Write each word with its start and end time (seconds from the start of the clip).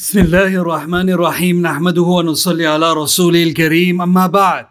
بسم 0.00 0.18
الله 0.18 0.46
الرحمن 0.46 1.10
الرحيم 1.10 1.62
نحمده 1.62 2.02
ونصلي 2.02 2.66
على 2.66 2.92
رسوله 2.92 3.42
الكريم 3.42 4.02
أما 4.02 4.26
بعد. 4.26 4.66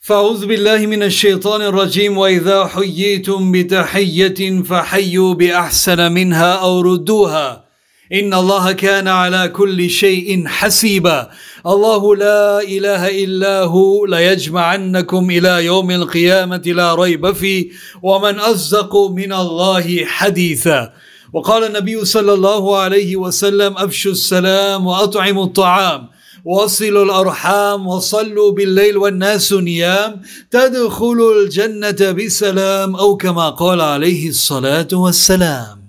فأعوذ 0.00 0.46
بالله 0.46 0.86
من 0.86 1.02
الشيطان 1.02 1.62
الرجيم 1.62 2.18
وإذا 2.18 2.66
حييتم 2.66 3.52
بتحية 3.52 4.62
فحيوا 4.62 5.34
بأحسن 5.34 6.12
منها 6.12 6.52
أو 6.52 6.80
ردوها. 6.80 7.64
إن 8.12 8.34
الله 8.34 8.72
كان 8.72 9.08
على 9.08 9.48
كل 9.48 9.90
شيء 9.90 10.46
حسيبا. 10.46 11.30
الله 11.66 12.16
لا 12.16 12.60
إله 12.62 13.24
إلا 13.24 13.62
هو 13.62 14.06
ليجمعنكم 14.06 15.30
إلى 15.30 15.64
يوم 15.64 15.90
القيامة 15.90 16.62
لا 16.66 16.94
ريب 16.94 17.32
فيه 17.32 17.70
ومن 18.02 18.38
أصدق 18.38 18.96
من 18.96 19.32
الله 19.32 20.04
حديثا. 20.04 20.92
وقال 21.34 21.64
النبي 21.64 22.04
صلى 22.04 22.32
الله 22.32 22.78
عليه 22.78 23.16
وسلم 23.16 23.78
أفشوا 23.78 24.12
السلام 24.12 24.86
وأطعموا 24.86 25.44
الطعام 25.44 26.08
وصلوا 26.44 27.04
الأرحام 27.04 27.86
وصلوا 27.86 28.52
بالليل 28.52 28.96
والناس 28.96 29.52
نيام 29.52 30.22
تدخلوا 30.50 31.34
الجنة 31.34 32.12
بسلام 32.12 32.96
أو 32.96 33.16
كما 33.16 33.50
قال 33.50 33.80
عليه 33.80 34.28
الصلاة 34.28 34.88
والسلام 34.92 35.84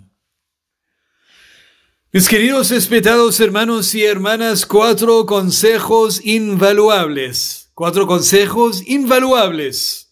Mis 2.12 2.30
queridos 2.30 2.72
respetados 2.72 3.41
hermanos 3.41 3.94
y 3.94 4.05
hermanas, 4.05 4.66
cuatro 4.66 5.25
consejos 5.25 6.22
invaluables. 6.23 7.70
Cuatro 7.73 8.08
consejos 8.08 8.81
invaluables. 8.88 10.05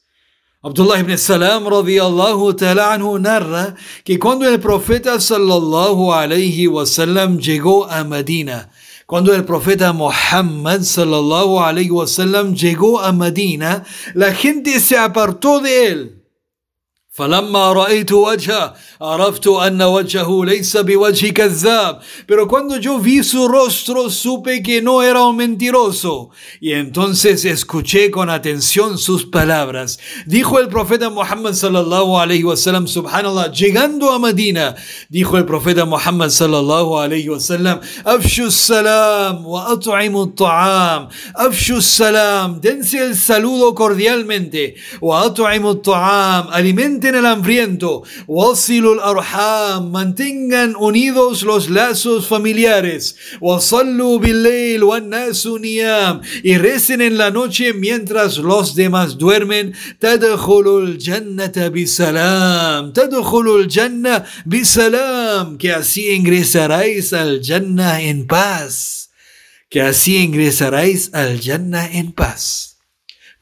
Abdullah 0.64 0.98
ibn 1.02 1.18
Salam 1.18 1.66
radiyallahu 1.68 2.56
ta'ala 2.56 2.94
anhu 2.94 3.20
narra 3.20 3.76
que 4.06 4.18
cuando 4.18 4.48
el 4.48 4.62
profeta 4.62 5.20
sallallahu 5.20 6.14
alayhi 6.14 6.70
wasallam 6.70 7.38
llegó 7.38 7.84
a 7.92 8.06
Medina, 8.06 8.70
cuando 9.06 9.34
el 9.36 9.44
profeta 9.44 9.92
Muhammad 9.92 10.80
sallallahu 10.84 11.60
alayhi 11.60 11.92
wasallam 11.92 12.56
llegó 12.56 13.02
a 13.02 13.12
Medina, 13.12 13.84
la 14.14 14.34
gente 14.34 14.80
se 14.80 14.98
apartó 14.98 15.60
de 15.60 15.88
él 15.88 16.23
فلما 17.19 17.73
رأيت 17.73 18.13
وجهه 18.13 18.75
عرفت 19.01 19.47
أن 19.49 19.83
وجهه 19.83 20.45
ليس 20.45 20.77
بوجه 20.77 21.29
كذاب 21.31 22.01
pero 22.27 22.47
cuando 22.47 22.77
yo 22.77 22.99
vi 23.01 23.25
su 23.25 23.49
rostro 23.49 24.09
supe 24.09 24.63
que 24.63 24.81
no 24.81 25.03
era 25.03 25.23
un 25.25 25.37
mentiroso 25.37 26.31
y 26.61 26.73
entonces 26.73 27.45
escuché 27.45 28.13
con 28.13 28.31
atención 28.31 28.99
sus 28.99 29.27
palabras 29.27 29.99
dijo 30.27 30.61
el 30.61 30.69
profeta 30.69 31.11
Muhammad 31.11 31.55
sallallahu 31.55 32.19
alayhi 32.19 32.45
wasallam 32.45 32.87
subhanallah 32.87 33.51
llegando 33.51 34.13
a 34.13 34.19
Medina 34.21 34.77
dijo 35.09 35.37
el 35.39 35.45
profeta 35.45 35.85
Muhammad 35.85 36.31
sallallahu 36.31 36.99
alayhi 37.01 37.29
wasallam 37.29 37.81
afshu 38.05 38.49
salam 38.53 39.45
wa 39.45 39.73
at'imu 39.73 40.37
ta'am 40.37 41.09
afshu 41.35 41.83
salam 41.83 42.61
dense 42.61 42.99
el 42.99 43.17
saludo 43.17 43.75
cordialmente 43.75 44.77
wa 45.01 45.25
at'imu 45.27 45.83
ta'am 45.83 46.47
alimenten 47.04 47.16
el 47.16 47.26
hambriento, 47.26 48.04
wasilul 48.28 49.00
arham, 49.00 49.92
mantengan 49.92 50.76
unidos 50.76 51.44
los 51.44 51.70
lazos 51.70 52.28
familiares, 52.28 53.16
wasallu 53.42 54.20
bil 54.20 54.48
y 56.44 56.58
recen 56.58 57.02
en 57.02 57.18
la 57.18 57.32
noche 57.32 57.74
mientras 57.74 58.38
los 58.38 58.76
demás 58.76 59.18
duermen, 59.18 59.74
tadkhulul 60.00 60.98
jannata 61.00 61.70
bisalam, 61.70 62.94
tadkhulul 62.94 63.68
janna 63.70 64.26
bisalam, 64.46 65.58
que 65.58 65.72
así 65.72 66.12
ingresaréis 66.12 67.14
al 67.14 67.42
jannah 67.42 68.02
en 68.02 68.26
paz, 68.28 69.10
que 69.70 69.82
así 69.82 70.18
ingresaréis 70.18 71.10
al 71.14 71.40
jannah 71.40 71.86
en 71.92 72.12
paz. 72.12 72.73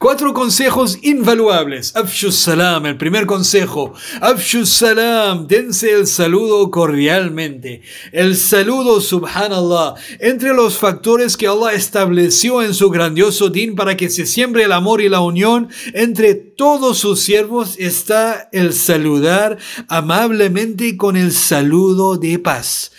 Cuatro 0.02 0.34
consejos 0.34 0.98
invaluables. 1.02 1.94
Afshus 1.94 2.34
salam, 2.34 2.86
el 2.86 2.96
primer 2.96 3.24
consejo. 3.24 3.94
Afshus 4.20 4.68
salam, 4.68 5.46
dense 5.46 5.92
el 5.92 6.08
saludo 6.08 6.72
cordialmente. 6.72 7.82
El 8.10 8.36
saludo, 8.36 9.00
subhanallah, 9.00 9.94
entre 10.18 10.54
los 10.54 10.76
factores 10.76 11.36
que 11.36 11.46
Allah 11.46 11.74
estableció 11.74 12.64
en 12.64 12.74
su 12.74 12.90
grandioso 12.90 13.48
din 13.48 13.76
para 13.76 13.96
que 13.96 14.10
se 14.10 14.26
siembre 14.26 14.64
el 14.64 14.72
amor 14.72 15.00
y 15.02 15.08
la 15.08 15.20
unión 15.20 15.68
entre 15.94 16.34
todos 16.34 16.98
sus 16.98 17.20
siervos 17.20 17.76
está 17.78 18.48
el 18.50 18.72
saludar 18.72 19.58
amablemente 19.86 20.96
con 20.96 21.16
el 21.16 21.30
saludo 21.30 22.16
de 22.16 22.40
paz. 22.40 22.90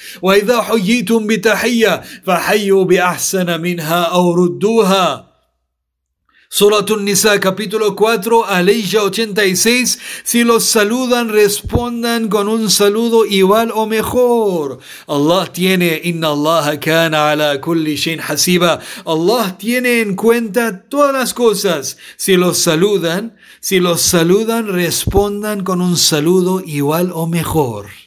Suratun 6.54 7.04
Nisa 7.04 7.40
capítulo 7.40 7.96
4, 7.96 8.46
Aleya 8.46 9.02
86. 9.02 9.98
Si 10.24 10.44
los 10.44 10.64
saludan, 10.64 11.30
respondan 11.30 12.30
con 12.30 12.48
un 12.48 12.70
saludo 12.70 13.26
igual 13.26 13.72
o 13.74 13.88
mejor. 13.88 14.78
Allah 15.08 15.52
tiene, 15.52 16.00
Inna 16.04 16.28
Allah 16.28 16.80
kana 16.80 17.32
ala 17.32 17.60
kulli 17.60 17.96
shayin 17.96 18.20
hasiba. 18.20 18.80
Allah 19.04 19.58
tiene 19.58 20.02
en 20.02 20.16
cuenta 20.16 20.84
todas 20.84 21.12
las 21.12 21.34
cosas. 21.34 21.98
Si 22.18 22.38
los 22.38 22.60
saludan, 22.60 23.36
si 23.60 23.80
los 23.80 24.02
saludan, 24.02 24.68
respondan 24.68 25.64
con 25.64 25.82
un 25.82 25.98
saludo 25.98 26.62
igual 26.64 27.10
o 27.16 27.26
mejor. 27.26 28.03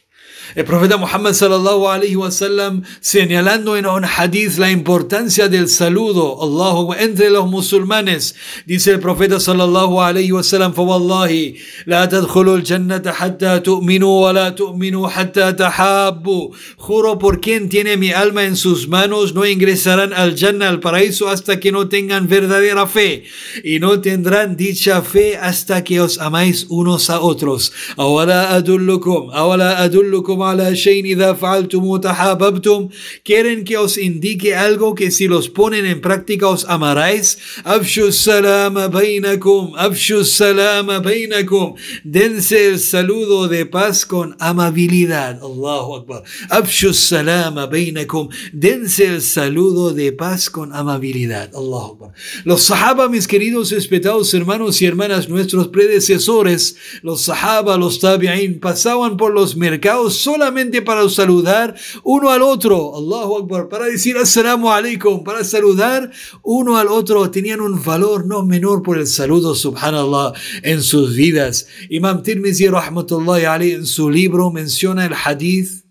El 0.54 0.66
profeta 0.66 0.98
Muhammad 0.98 1.32
sallallahu 1.32 1.88
alaihi 1.88 2.18
wasallam 2.18 2.84
señalando 3.00 3.78
en 3.78 3.86
un 3.86 4.04
hadith 4.04 4.58
la 4.58 4.70
importancia 4.70 5.48
del 5.48 5.70
saludo 5.70 6.44
Allahu 6.44 6.94
entre 6.94 7.30
los 7.30 7.48
musulmanes 7.48 8.36
dice 8.66 8.92
el 8.92 9.00
profeta 9.00 9.40
sallallahu 9.40 10.02
alaihi 10.02 10.32
wasallam 10.32 10.74
فوالله 10.74 11.54
لا 11.86 12.06
تدخلوا 12.06 12.58
الجنة 12.58 13.12
حتى 13.12 13.60
تؤمنوا 13.60 14.28
ولا 14.28 14.50
تؤمنوا 14.50 15.08
حتى 15.08 15.54
تحابوا 15.54 16.50
juro 16.78 17.18
por 17.18 17.40
quien 17.40 17.70
tiene 17.70 17.96
mi 17.96 18.12
alma 18.12 18.44
en 18.44 18.58
sus 18.58 18.90
manos 18.90 19.34
no 19.34 19.46
ingresarán 19.46 20.12
al 20.12 20.36
Jannah 20.36 20.68
al 20.68 20.82
paraíso 20.82 21.30
hasta 21.30 21.62
que 21.62 21.72
no 21.72 21.88
tengan 21.88 22.28
verdadera 22.28 22.88
fe 22.88 23.24
y 23.64 23.80
no 23.80 24.02
tendrán 24.02 24.58
dicha 24.58 25.02
fe 25.02 25.38
hasta 25.38 25.84
que 25.84 26.02
os 26.02 26.20
amáis 26.20 26.66
unos 26.70 27.10
a 27.10 27.22
otros 27.22 27.72
ahora 27.96 28.54
adullukum 28.54 29.30
ahora 29.32 29.80
adullukum 29.80 30.35
quieren 33.25 33.65
que 33.65 33.77
os 33.77 33.99
indique 33.99 34.55
algo 34.55 34.95
que 34.95 35.11
si 35.11 35.29
los 35.29 35.49
ponen 35.49 35.87
en 35.87 36.01
práctica 36.01 36.49
os 36.49 36.65
amaráis 36.65 37.39
dense 42.05 42.69
el 42.69 42.79
saludo 42.79 43.49
de 43.49 43.67
paz 43.67 44.07
con 44.07 44.37
amabilidad. 44.39 45.41
Allahu 45.43 45.97
Akbar. 45.97 46.23
Dense 48.53 49.07
el 49.07 49.23
saludo 49.23 49.93
de 49.93 50.13
paz 50.13 50.51
con 50.51 50.73
amabilidad. 50.73 51.51
Allahu 51.55 51.93
Akbar. 51.93 52.13
Los 52.45 52.63
sahaba 52.63 53.09
mis 53.09 53.27
queridos 53.27 53.71
respetados 53.71 54.33
hermanos 54.35 54.81
y 54.83 54.87
hermanas 54.87 55.29
nuestros 55.29 55.69
predecesores 55.69 56.77
los 57.03 57.23
sahaba 57.23 57.77
los 57.77 58.01
tabi'in 58.01 58.61
pasaban 58.61 59.17
por 59.17 59.33
los 59.33 59.57
mercados 59.57 60.15
solamente 60.27 60.83
para 60.83 61.09
saludar 61.09 61.75
uno 62.03 62.31
al 62.31 62.43
otro, 62.43 62.97
Allahu 62.97 63.39
Akbar, 63.39 63.69
para 63.69 63.87
decir 63.87 64.17
Assalamu 64.17 64.73
alaikum, 64.73 65.23
para 65.23 65.45
saludar 65.45 66.11
uno 66.43 66.77
al 66.77 66.89
otro, 66.89 67.31
tenían 67.31 67.61
un 67.61 67.81
valor 67.81 68.27
no 68.27 68.43
menor 68.45 68.83
por 68.83 68.99
el 68.99 69.07
saludo, 69.07 69.55
subhanallah, 69.55 70.33
en 70.65 70.83
sus 70.83 71.15
vidas. 71.15 71.69
Imam 71.91 72.25
Tirmizi, 72.25 72.67
rahmatullahi 72.67 73.45
alayhi, 73.45 73.75
en 73.75 73.87
su 73.87 74.11
libro 74.11 74.51
menciona 74.51 75.07
el 75.07 75.15
hadith 75.15 75.85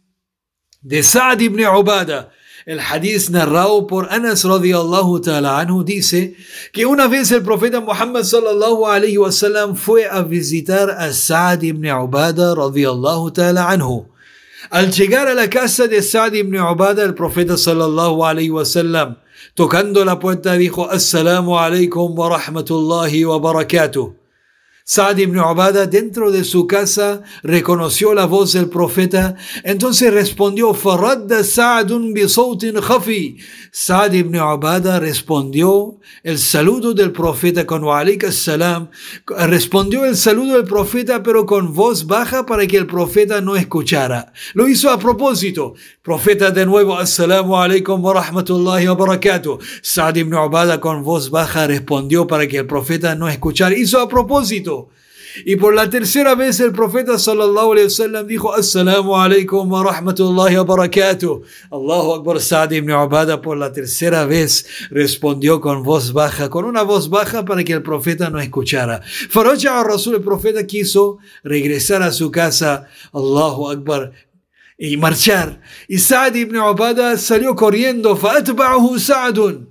de 0.81 1.01
Sa'd 1.01 1.39
ibn 1.39 1.61
Ubada, 1.63 2.31
el 2.65 2.79
hadith 2.79 3.29
narrado 3.29 3.87
por 3.87 4.11
Anas 4.11 4.43
radiallahu 4.43 5.21
ta'ala 5.21 5.59
anhu 5.61 5.85
dice 5.85 6.35
que 6.73 6.85
una 6.85 7.07
vez 7.07 7.31
el 7.31 7.41
profeta 7.41 7.79
Muhammad 7.79 8.23
sallallahu 8.23 8.87
alayhi 8.87 9.17
wasallam 9.17 9.75
fue 9.77 10.07
a 10.09 10.23
visitar 10.23 10.89
a 10.89 11.13
Sa'd 11.13 11.63
ibn 11.63 11.85
Ubada 11.85 12.53
radiallahu 12.53 13.31
ta'ala 13.31 13.69
anhu. 13.71 14.14
Al 14.69 14.91
llegar 14.91 15.27
a 15.27 15.33
la 15.33 15.49
casa 15.49 15.87
de 15.87 16.01
Sa'd 16.01 16.35
ibn 16.35 16.55
Ubada, 16.57 17.03
el 17.03 17.13
profeta 17.13 17.57
sallallahu 17.57 18.25
alayhi 18.25 18.51
tocando 19.53 20.03
la 20.03 20.19
puerta, 20.19 20.53
dijo: 20.53 20.89
Assalamu 20.89 21.59
alaikum 21.59 22.17
wa 22.17 22.37
rahmatullahi 22.37 23.25
wa 23.25 23.39
barakatuh. 23.39 24.24
Saad 24.87 25.17
ibn 25.17 25.39
Ubada 25.39 25.87
dentro 25.87 26.31
de 26.31 26.43
su 26.43 26.67
casa 26.67 27.23
reconoció 27.41 28.13
la 28.13 28.27
voz 28.27 28.53
del 28.53 28.69
profeta, 28.69 29.35
entonces 29.63 30.13
respondió, 30.13 30.75
Faradda 30.75 31.43
Sa'dun 31.43 32.13
bi 32.13 32.21
khafi. 32.21 33.37
Saad 33.71 34.13
ibn 34.13 34.35
Ubada 34.35 34.99
respondió 34.99 35.97
el 36.21 36.37
saludo 36.37 36.93
del 36.93 37.11
profeta 37.11 37.65
con 37.65 37.83
wa 37.83 38.05
salam, 38.29 38.89
respondió 39.25 40.05
el 40.05 40.15
saludo 40.15 40.53
del 40.53 40.65
profeta 40.65 41.23
pero 41.23 41.47
con 41.47 41.73
voz 41.73 42.05
baja 42.05 42.45
para 42.45 42.67
que 42.67 42.77
el 42.77 42.85
profeta 42.85 43.41
no 43.41 43.55
escuchara. 43.55 44.33
Lo 44.53 44.67
hizo 44.67 44.91
a 44.91 44.99
propósito. 44.99 45.73
Profeta 46.03 46.51
de 46.51 46.63
nuevo, 46.63 46.95
Assalamu 46.95 47.55
alaikum 47.55 48.03
wa 48.03 48.13
rahmatullahi 48.21 48.87
wa 48.87 48.93
barakatuh. 48.93 49.57
Saad 49.81 50.17
ibn 50.17 50.35
Ubada 50.35 50.79
con 50.79 51.01
voz 51.01 51.31
baja 51.31 51.65
respondió 51.65 52.27
para 52.27 52.45
que 52.45 52.57
el 52.59 52.67
profeta 52.67 53.15
no 53.15 53.27
escuchara. 53.27 53.75
Hizo 53.75 53.99
a 53.99 54.07
propósito. 54.07 54.74
Y 55.44 55.56
por 55.56 55.74
la 55.74 55.88
tercera 55.88 56.34
vez 56.34 56.58
el 56.60 56.72
profeta 56.72 57.18
sallallahu 57.18 57.72
alayhi 57.72 57.86
wasallam 57.86 58.26
dijo 58.26 58.52
Assalamu 58.52 59.16
alaikum 59.16 59.70
wa 59.70 59.84
rahmatullahi 59.84 60.56
wa 60.56 60.64
barakatuh. 60.64 61.42
Allahu 61.70 62.14
Akbar 62.14 62.40
Sa'd 62.40 62.72
ibn 62.72 62.90
Ubada 62.90 63.40
por 63.40 63.56
la 63.56 63.72
tercera 63.72 64.24
vez 64.24 64.66
respondió 64.90 65.60
con 65.60 65.84
voz 65.84 66.12
baja, 66.12 66.50
con 66.50 66.64
una 66.64 66.82
voz 66.82 67.08
baja 67.08 67.44
para 67.44 67.62
que 67.62 67.72
el 67.72 67.82
profeta 67.82 68.28
no 68.28 68.40
escuchara. 68.40 69.02
Faraja 69.30 69.84
Rasul, 69.84 70.16
el 70.16 70.22
profeta 70.22 70.66
quiso 70.66 71.18
regresar 71.44 72.02
a 72.02 72.10
su 72.10 72.30
casa, 72.30 72.88
Allahu 73.12 73.70
Akbar, 73.70 74.12
y 74.76 74.96
marchar. 74.96 75.60
Y 75.86 75.98
Sa'd 75.98 76.34
ibn 76.34 76.56
Ubada 76.56 77.16
salió 77.16 77.54
corriendo, 77.54 78.16
فأتبعه 78.16 78.98
سعد 78.98 79.70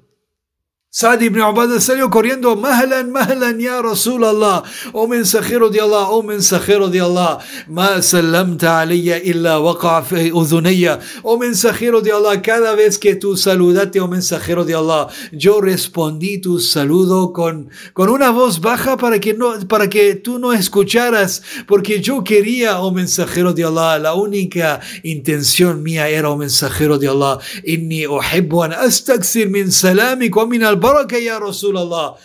Saad 0.96 1.22
ibn 1.22 1.40
Ubada 1.40 1.80
salió 1.80 2.08
corriendo, 2.08 2.54
Mahlan, 2.54 3.10
Mahlan, 3.10 3.58
ya 3.58 3.82
Rasulallah, 3.82 4.62
oh 4.92 5.08
mensajero 5.08 5.68
de 5.68 5.80
Allah, 5.80 6.06
oh 6.08 6.22
mensajero 6.22 6.88
de 6.88 7.00
Allah, 7.00 7.40
Ma 7.66 8.00
salamta 8.00 8.78
alayya 8.78 9.18
illa 9.18 9.58
waqa 9.58 10.04
fi 10.04 10.30
oh 10.32 11.36
mensajero 11.36 12.00
de 12.00 12.12
Allah, 12.12 12.40
cada 12.40 12.76
vez 12.76 12.96
que 12.96 13.16
tú 13.16 13.36
saludaste, 13.36 13.98
oh 13.98 14.06
mensajero 14.06 14.64
de 14.64 14.76
Allah, 14.76 15.08
yo 15.32 15.60
respondí 15.60 16.38
tu 16.38 16.60
saludo 16.60 17.32
con, 17.32 17.70
con 17.92 18.08
una 18.08 18.30
voz 18.30 18.60
baja 18.60 18.96
para 18.96 19.18
que, 19.18 19.34
no, 19.34 19.66
para 19.66 19.90
que 19.90 20.14
tú 20.14 20.38
no 20.38 20.52
escucharas, 20.52 21.42
porque 21.66 22.00
yo 22.00 22.22
quería, 22.22 22.78
oh 22.78 22.92
mensajero 22.92 23.52
de 23.52 23.64
Allah, 23.64 23.98
la 23.98 24.14
única 24.14 24.78
intención 25.02 25.82
mía 25.82 26.08
era, 26.08 26.30
oh 26.30 26.36
mensajero 26.36 26.98
de 26.98 27.08
Allah, 27.08 27.40
inni 27.64 28.06
uhibbu 28.06 28.62
an 28.62 28.72
astaksir 28.74 29.50
min 29.50 29.72
salamik 29.72 30.36
wa 30.36 30.46
min 30.46 30.62
al 30.62 30.83
baraka 30.84 31.16
ya 31.16 31.40
Rasulallah. 31.40 32.20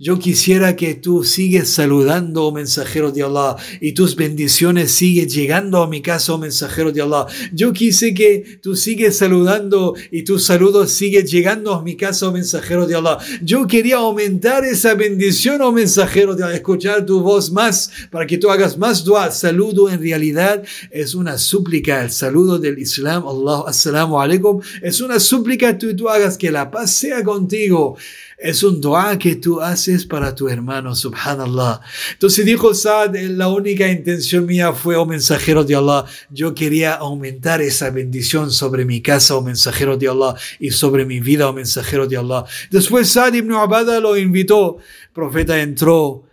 Yo 0.00 0.20
quisiera 0.20 0.76
que 0.76 0.94
tú 0.94 1.24
sigues 1.24 1.70
saludando, 1.70 2.44
oh 2.44 2.52
mensajero 2.52 3.10
de 3.10 3.24
Allah, 3.24 3.56
y 3.80 3.94
tus 3.94 4.14
bendiciones 4.14 4.92
siguen 4.92 5.28
llegando 5.28 5.82
a 5.82 5.88
mi 5.88 6.02
casa, 6.02 6.34
oh 6.34 6.38
mensajero 6.38 6.92
de 6.92 7.02
Allah. 7.02 7.26
Yo 7.52 7.72
quise 7.72 8.14
que 8.14 8.60
tú 8.62 8.76
sigues 8.76 9.16
saludando 9.16 9.96
y 10.12 10.22
tus 10.22 10.44
saludos 10.44 10.92
siguen 10.92 11.26
llegando 11.26 11.74
a 11.74 11.82
mi 11.82 11.96
casa, 11.96 12.28
oh 12.28 12.32
mensajero 12.32 12.86
de 12.86 12.94
Allah. 12.94 13.18
Yo 13.42 13.66
quería 13.66 13.96
aumentar 13.96 14.64
esa 14.64 14.94
bendición, 14.94 15.62
oh 15.62 15.72
mensajero 15.72 16.36
de 16.36 16.44
Allah, 16.44 16.54
escuchar 16.54 17.04
tu 17.04 17.20
voz 17.20 17.50
más 17.50 17.90
para 18.12 18.24
que 18.24 18.38
tú 18.38 18.52
hagas 18.52 18.78
más 18.78 19.02
dua. 19.02 19.32
Saludo 19.32 19.90
en 19.90 20.00
realidad 20.00 20.62
es 20.92 21.16
una 21.16 21.36
súplica. 21.38 22.04
El 22.04 22.12
saludo 22.12 22.60
del 22.60 22.78
Islam, 22.78 23.24
Allah, 23.26 23.64
assalamu 23.66 24.20
alaikum, 24.20 24.60
es 24.80 25.00
una 25.00 25.18
súplica 25.18 25.76
que 25.76 25.94
tú 25.94 26.08
hagas 26.08 26.38
que 26.38 26.52
la 26.52 26.70
paz 26.70 26.92
sea 26.92 27.24
contigo. 27.24 27.96
Es 28.40 28.62
un 28.62 28.80
dua 28.80 29.18
que 29.18 29.34
tú 29.34 29.60
haces 29.60 30.06
para 30.06 30.32
tu 30.32 30.48
hermano, 30.48 30.94
subhanallah. 30.94 31.80
Entonces 32.12 32.46
dijo 32.46 32.72
Saad, 32.72 33.16
la 33.16 33.48
única 33.48 33.88
intención 33.88 34.46
mía 34.46 34.72
fue, 34.72 34.94
oh 34.94 35.04
mensajero 35.04 35.64
de 35.64 35.74
Allah, 35.74 36.04
yo 36.30 36.54
quería 36.54 36.94
aumentar 36.94 37.60
esa 37.60 37.90
bendición 37.90 38.52
sobre 38.52 38.84
mi 38.84 39.02
casa, 39.02 39.34
oh 39.34 39.42
mensajero 39.42 39.96
de 39.96 40.08
Allah, 40.08 40.36
y 40.60 40.70
sobre 40.70 41.04
mi 41.04 41.18
vida, 41.18 41.48
oh 41.48 41.52
mensajero 41.52 42.06
de 42.06 42.16
Allah. 42.16 42.44
Después 42.70 43.08
Saad 43.08 43.34
ibn 43.34 43.52
Abada 43.54 43.98
lo 43.98 44.16
invitó, 44.16 44.78
profeta 45.12 45.60
entró, 45.60 46.27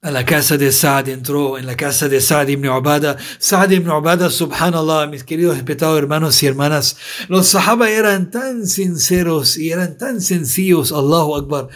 a 0.00 0.12
la 0.12 0.24
casa 0.24 0.56
de 0.56 0.70
Saad, 0.70 1.08
entró 1.08 1.58
en 1.58 1.66
la 1.66 1.76
casa 1.76 2.08
de 2.08 2.20
Saad 2.20 2.48
ibn 2.48 2.68
Ubada. 2.68 3.16
Saad 3.38 3.72
ibn 3.72 3.90
Ubada, 3.90 4.30
subhanallah, 4.30 5.08
mis 5.08 5.24
queridos 5.24 5.56
respetados 5.56 5.98
hermanos 5.98 6.40
y 6.40 6.46
hermanas, 6.46 6.96
los 7.28 7.48
sahaba 7.48 7.90
eran 7.90 8.30
tan 8.30 8.68
sinceros 8.68 9.58
y 9.58 9.72
eran 9.72 9.98
tan 9.98 10.20
sencillos, 10.20 10.92
Allahu 10.92 11.34
Akbar. 11.34 11.68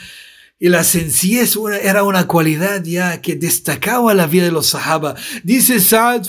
Y 0.60 0.68
la 0.68 0.84
sencillez 0.84 1.56
era 1.82 2.04
una 2.04 2.28
cualidad 2.28 2.84
ya 2.84 3.20
que 3.20 3.34
destacaba 3.34 4.14
la 4.14 4.28
vida 4.28 4.44
de 4.44 4.52
los 4.52 4.68
sahaba. 4.68 5.16
Dice 5.42 5.80
Saad, 5.80 6.22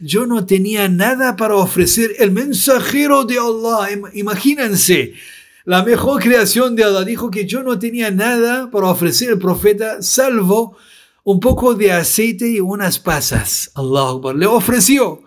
Yo 0.00 0.26
no 0.26 0.46
tenía 0.46 0.88
nada 0.88 1.36
para 1.36 1.54
ofrecer 1.54 2.16
el 2.18 2.32
mensajero 2.32 3.24
de 3.24 3.38
Allah. 3.38 4.10
Imagínense. 4.14 5.14
La 5.70 5.84
mejor 5.84 6.20
creación 6.20 6.74
de 6.74 6.82
Allah 6.82 7.04
dijo 7.04 7.30
que 7.30 7.46
yo 7.46 7.62
no 7.62 7.78
tenía 7.78 8.10
nada 8.10 8.72
para 8.72 8.88
ofrecer 8.88 9.30
al 9.30 9.38
profeta 9.38 10.02
salvo 10.02 10.76
un 11.22 11.38
poco 11.38 11.74
de 11.74 11.92
aceite 11.92 12.50
y 12.50 12.58
unas 12.58 12.98
pasas. 12.98 13.70
Allah 13.76 14.32
le 14.34 14.46
ofreció. 14.46 15.22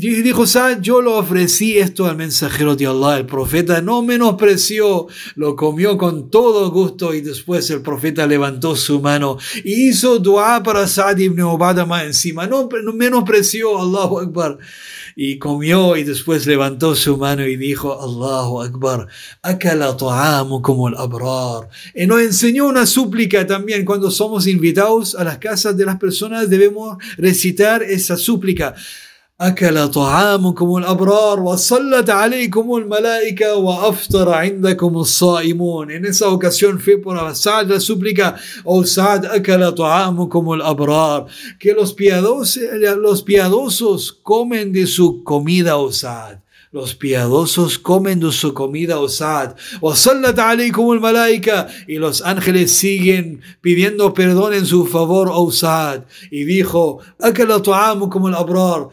Y 0.00 0.22
dijo, 0.22 0.44
yo 0.80 1.02
lo 1.02 1.16
ofrecí 1.18 1.76
esto 1.76 2.06
al 2.06 2.16
mensajero 2.16 2.76
de 2.76 2.86
Allah. 2.86 3.18
El 3.18 3.26
profeta 3.26 3.82
no 3.82 4.00
menospreció, 4.00 5.08
lo 5.34 5.56
comió 5.56 5.98
con 5.98 6.30
todo 6.30 6.70
gusto 6.70 7.12
y 7.14 7.20
después 7.20 7.68
el 7.70 7.82
profeta 7.82 8.24
levantó 8.24 8.76
su 8.76 9.00
mano 9.00 9.38
y 9.64 9.88
hizo 9.88 10.20
dua 10.20 10.62
para 10.62 10.86
Sa'd 10.86 11.18
ibn 11.18 11.40
Ubada 11.42 11.84
más 11.84 12.04
encima. 12.04 12.46
No, 12.46 12.68
no 12.84 12.92
menospreció, 12.92 13.76
Allahu 13.76 14.20
Akbar 14.20 14.58
y 15.20 15.36
comió 15.40 15.96
y 15.96 16.04
después 16.04 16.46
levantó 16.46 16.94
su 16.94 17.16
mano 17.16 17.44
y 17.44 17.56
dijo, 17.56 18.00
Allahu 18.00 18.62
Akbar, 18.62 19.08
akala 19.42 19.96
como 20.62 20.86
el 20.86 20.94
abrar. 20.94 21.68
Y 21.92 22.06
nos 22.06 22.20
enseñó 22.20 22.68
una 22.68 22.86
súplica 22.86 23.44
también 23.44 23.84
cuando 23.84 24.12
somos 24.12 24.46
invitados 24.46 25.16
a 25.16 25.24
las 25.24 25.38
casas 25.38 25.76
de 25.76 25.86
las 25.86 25.96
personas 25.96 26.48
debemos 26.48 26.98
recitar 27.16 27.82
esa 27.82 28.16
súplica. 28.16 28.76
أكل 29.41 29.87
طعامكم 29.87 30.77
الأبرار 30.77 31.39
وصلت 31.39 32.09
عليكم 32.09 32.75
الملائكة 32.75 33.55
وأفطر 33.55 34.29
عندكم 34.29 34.97
الصائمون 34.97 35.91
En 35.91 36.05
esa 36.05 36.29
ocasión 36.29 36.79
fue 36.79 36.97
por 36.97 37.17
Saad 37.35 37.67
la 37.67 37.79
súplica, 37.79 38.35
oh 38.63 38.85
Saad, 38.85 39.25
أكل 39.25 39.71
طعامكم 39.71 40.53
الأبرار, 40.53 41.27
que 41.59 41.73
los 41.73 41.93
piadosos, 41.93 42.63
los 42.97 43.23
piadosos 43.23 44.13
comen 44.23 44.71
de 44.71 44.87
su 44.87 45.23
comida, 45.23 45.77
oh 45.77 45.91
Saad. 45.91 46.37
Los 46.70 46.94
piadosos 46.94 47.78
comen 47.78 48.20
de 48.20 48.30
su 48.30 48.52
comida 48.52 49.00
osad. 49.00 49.56
malaika. 51.00 51.68
Y 51.86 51.96
los 51.96 52.20
ángeles 52.22 52.72
siguen 52.72 53.40
pidiendo 53.62 54.12
perdón 54.12 54.52
en 54.52 54.66
su 54.66 54.86
favor 54.86 55.30
osad. 55.32 56.02
Y 56.30 56.44
dijo, 56.44 57.00
como 58.10 58.28
el 58.28 58.34
abrar. 58.34 58.88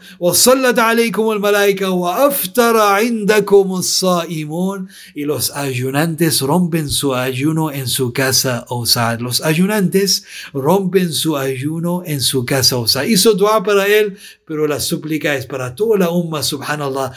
Y 5.14 5.24
los 5.24 5.50
ayunantes 5.50 6.40
rompen 6.40 6.88
su 6.88 7.14
ayuno 7.14 7.70
en 7.70 7.88
su 7.88 8.12
casa 8.14 8.64
osad. 8.68 9.20
Los 9.20 9.42
ayunantes 9.42 10.24
rompen 10.54 11.12
su 11.12 11.36
ayuno 11.36 12.02
en 12.06 12.22
su 12.22 12.46
casa 12.46 12.78
osad. 12.78 13.04
Hizo 13.04 13.34
dua 13.34 13.62
para 13.62 13.86
él, 13.86 14.16
pero 14.46 14.66
la 14.66 14.80
súplica 14.80 15.34
es 15.34 15.44
para 15.44 15.74
toda 15.74 15.98
la 15.98 16.10
umma, 16.10 16.42
subhanallah, 16.42 17.12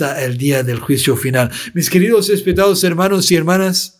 el 0.00 0.36
día 0.36 0.62
del 0.62 0.80
juicio 0.80 1.16
final. 1.16 1.50
Mis 1.74 1.90
queridos 1.90 2.28
respetados 2.28 2.84
hermanos 2.84 3.30
y 3.30 3.36
hermanas, 3.36 3.96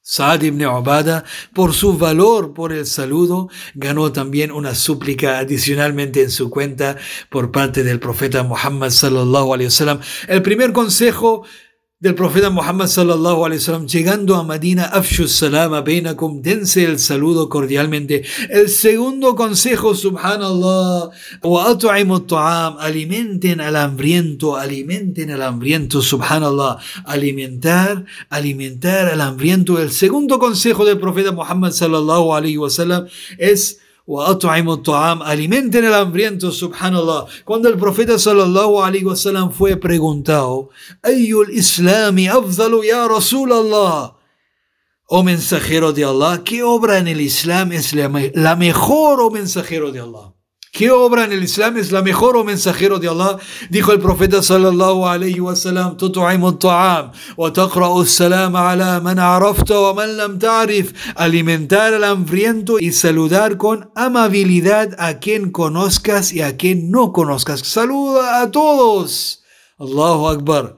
Saad 0.00 0.42
ibn 0.42 0.64
Ubada, 0.64 1.24
por 1.52 1.74
su 1.74 1.98
valor 1.98 2.54
por 2.54 2.72
el 2.72 2.86
saludo, 2.86 3.50
ganó 3.74 4.10
también 4.10 4.50
una 4.50 4.74
súplica 4.74 5.38
adicionalmente 5.38 6.22
en 6.22 6.30
su 6.30 6.48
cuenta 6.48 6.96
por 7.28 7.50
parte 7.52 7.84
del 7.84 8.00
profeta 8.00 8.42
Muhammad 8.42 8.88
sallallahu 8.88 9.52
alaihi 9.52 9.66
wasallam. 9.66 10.00
El 10.26 10.40
primer 10.40 10.72
consejo 10.72 11.44
del 12.00 12.14
profeta 12.14 12.48
Muhammad 12.48 12.86
sallallahu 12.86 13.44
alaihi 13.44 13.58
wasallam 13.58 13.88
llegando 13.88 14.36
a 14.36 14.44
Medina 14.44 14.84
afshu 14.84 15.26
salama 15.26 15.82
bainakum 15.82 16.40
dense 16.40 16.84
el 16.84 17.00
saludo 17.00 17.48
cordialmente. 17.48 18.22
El 18.50 18.68
segundo 18.68 19.34
consejo 19.34 19.96
subhanallah 19.96 21.10
wa 21.42 21.74
ta'am 21.76 22.76
alimenten 22.78 23.60
al 23.60 23.74
hambriento 23.74 24.56
alimenten 24.56 25.32
al 25.32 25.42
hambriento 25.42 26.00
subhanallah 26.00 26.78
alimentar 27.04 28.04
alimentar 28.30 29.08
al 29.08 29.20
hambriento 29.20 29.80
el 29.80 29.90
segundo 29.90 30.38
consejo 30.38 30.84
del 30.84 31.00
profeta 31.00 31.32
Muhammad 31.32 31.72
sallallahu 31.72 32.32
alaihi 32.32 32.58
wasallam 32.58 33.08
es 33.38 33.80
alimenten 35.24 35.84
el 35.84 35.94
hambriento, 35.94 36.50
subhanallah. 36.50 37.26
Cuando 37.44 37.68
el 37.68 37.76
profeta 37.76 38.18
sallallahu 38.18 38.82
alaihi 38.82 39.04
wasallam 39.04 39.52
fue 39.52 39.76
preguntado, 39.76 40.70
Ayyul 41.02 41.50
Islami 41.52 42.26
afdalu 42.28 42.84
ya 42.84 43.06
Rasulallah. 43.06 44.14
oh 45.10 45.22
mensajero 45.22 45.92
de 45.92 46.04
Allah, 46.04 46.42
¿qué 46.44 46.62
obra 46.62 46.98
en 46.98 47.08
el 47.08 47.20
Islam 47.20 47.72
es 47.72 47.94
la, 47.94 48.10
la 48.34 48.56
mejor, 48.56 49.20
oh 49.20 49.30
mensajero 49.30 49.90
de 49.92 50.00
Allah? 50.00 50.37
¿Qué 50.77 50.89
obra 50.89 51.25
en 51.25 51.31
el 51.31 51.43
Islam 51.43 51.77
es 51.77 51.91
la 51.91 52.01
mejor 52.01 52.35
o 52.35 52.43
mensajero 52.43 52.97
de 52.97 53.07
Allah? 53.07 53.37
Dijo 53.69 53.91
el 53.91 53.99
profeta 53.99 54.41
sallallahu 54.41 55.05
alayhi 55.05 55.39
wa 55.39 55.55
sallam, 55.55 55.97
تطعم 55.97 56.45
الطعام 56.45 57.11
وتقرأ 57.37 58.01
السلام 58.01 58.57
على 58.57 58.99
من 58.99 59.19
عرفت 59.19 59.71
ومن 59.71 60.17
لم 60.17 60.39
تعرف. 60.39 60.93
Alimentar 61.15 61.93
al 61.93 62.03
hambriento 62.03 62.79
y 62.79 62.91
saludar 62.91 63.57
con 63.57 63.91
amabilidad 63.93 64.95
a 64.97 65.19
quien 65.19 65.51
conozcas 65.51 66.33
y 66.33 66.41
a 66.41 66.57
quien 66.57 66.89
no 66.89 67.13
conozcas. 67.13 67.59
Saluda 67.59 68.41
a 68.41 68.49
todos. 68.49 69.43
Allahu 69.77 70.27
Akbar 70.29 70.76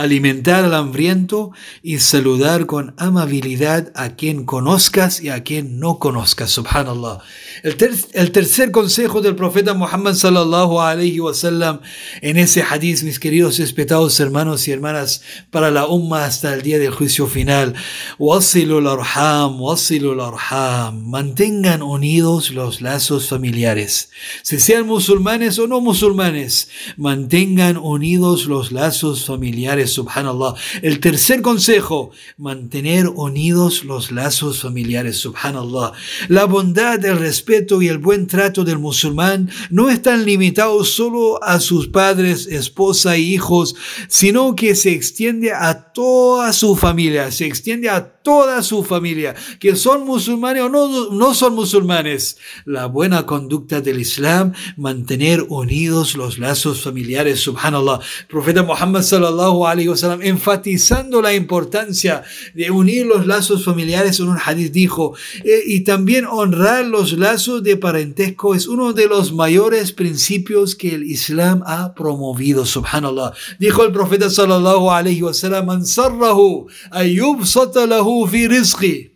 alimentar 0.00 0.64
al 0.64 0.74
hambriento 0.74 1.52
y 1.82 1.98
saludar 1.98 2.66
con 2.66 2.94
amabilidad 2.98 3.92
a 3.94 4.10
quien 4.10 4.44
conozcas 4.44 5.20
y 5.20 5.30
a 5.30 5.42
quien 5.42 5.80
no 5.80 5.98
conozcas, 5.98 6.50
subhanallah. 6.50 7.20
El, 7.62 7.76
el 8.12 8.32
tercer 8.32 8.70
consejo 8.70 9.20
del 9.20 9.34
profeta 9.34 9.74
Muhammad 9.74 10.14
sallallahu 10.14 10.80
alayhi 10.80 11.20
wasallam 11.20 11.80
en 12.20 12.36
ese 12.36 12.62
hadith, 12.62 13.02
mis 13.02 13.18
queridos 13.18 13.58
respetados 13.58 14.20
hermanos 14.20 14.68
y 14.68 14.72
hermanas, 14.72 15.22
para 15.50 15.70
la 15.70 15.86
umma 15.86 16.24
hasta 16.24 16.52
el 16.54 16.62
día 16.62 16.78
del 16.78 16.90
juicio 16.90 17.26
final. 17.26 17.74
Wasilul 18.18 18.86
arham, 18.86 19.60
wasilul 19.60 20.20
arham. 20.20 21.08
Mantengan 21.08 21.82
unidos 21.82 22.50
los 22.50 22.80
lazos 22.80 23.28
familiares. 23.28 24.10
Si 24.42 24.58
sean 24.58 24.86
musulmanes 24.86 25.58
o 25.58 25.66
no 25.66 25.80
musulmanes, 25.80 26.68
mantengan 26.96 27.76
unidos 27.76 28.46
los 28.46 28.72
lazos 28.72 29.24
familiares 29.24 29.85
subhanallah. 29.92 30.54
El 30.82 31.00
tercer 31.00 31.42
consejo, 31.42 32.10
mantener 32.36 33.08
unidos 33.08 33.84
los 33.84 34.10
lazos 34.10 34.60
familiares, 34.60 35.18
subhanallah. 35.18 35.92
La 36.28 36.44
bondad, 36.44 37.04
el 37.04 37.18
respeto 37.18 37.82
y 37.82 37.88
el 37.88 37.98
buen 37.98 38.26
trato 38.26 38.64
del 38.64 38.78
musulmán 38.78 39.50
no 39.70 39.88
están 39.88 40.24
limitados 40.24 40.90
solo 40.90 41.42
a 41.42 41.60
sus 41.60 41.88
padres, 41.88 42.46
esposa 42.46 43.16
e 43.16 43.20
hijos, 43.20 43.74
sino 44.08 44.54
que 44.54 44.74
se 44.74 44.92
extiende 44.92 45.52
a 45.52 45.92
toda 45.92 46.52
su 46.52 46.76
familia, 46.76 47.30
se 47.30 47.46
extiende 47.46 47.88
a 47.88 48.15
toda 48.26 48.60
su 48.64 48.82
familia, 48.82 49.36
que 49.60 49.76
son 49.76 50.04
musulmanes 50.04 50.64
o 50.64 50.68
no, 50.68 51.10
no 51.12 51.32
son 51.32 51.54
musulmanes. 51.54 52.38
La 52.64 52.86
buena 52.86 53.24
conducta 53.24 53.80
del 53.80 54.00
Islam, 54.00 54.52
mantener 54.76 55.46
unidos 55.48 56.16
los 56.16 56.36
lazos 56.36 56.82
familiares, 56.82 57.38
subhanallah. 57.38 58.00
profeta 58.28 58.64
Muhammad 58.64 59.02
sallallahu 59.02 59.64
alaihi 59.64 59.90
wasallam, 59.90 60.22
enfatizando 60.22 61.22
la 61.22 61.34
importancia 61.34 62.24
de 62.52 62.68
unir 62.72 63.06
los 63.06 63.28
lazos 63.28 63.64
familiares 63.64 64.18
en 64.18 64.26
un 64.26 64.38
hadith 64.44 64.72
dijo, 64.72 65.14
eh, 65.44 65.62
y 65.64 65.84
también 65.84 66.26
honrar 66.26 66.84
los 66.84 67.12
lazos 67.12 67.62
de 67.62 67.76
parentesco 67.76 68.56
es 68.56 68.66
uno 68.66 68.92
de 68.92 69.06
los 69.06 69.32
mayores 69.32 69.92
principios 69.92 70.74
que 70.74 70.96
el 70.96 71.04
Islam 71.04 71.62
ha 71.64 71.94
promovido, 71.94 72.66
subhanallah. 72.66 73.34
Dijo 73.60 73.84
el 73.84 73.92
profeta 73.92 74.30
sallallahu 74.30 74.90
alaihi 74.90 75.22
wasallam, 75.22 75.66
man 75.66 75.86
sarrahu 75.86 76.66
lahu 77.86 78.15
في 78.25 78.47
رزقي 78.47 79.11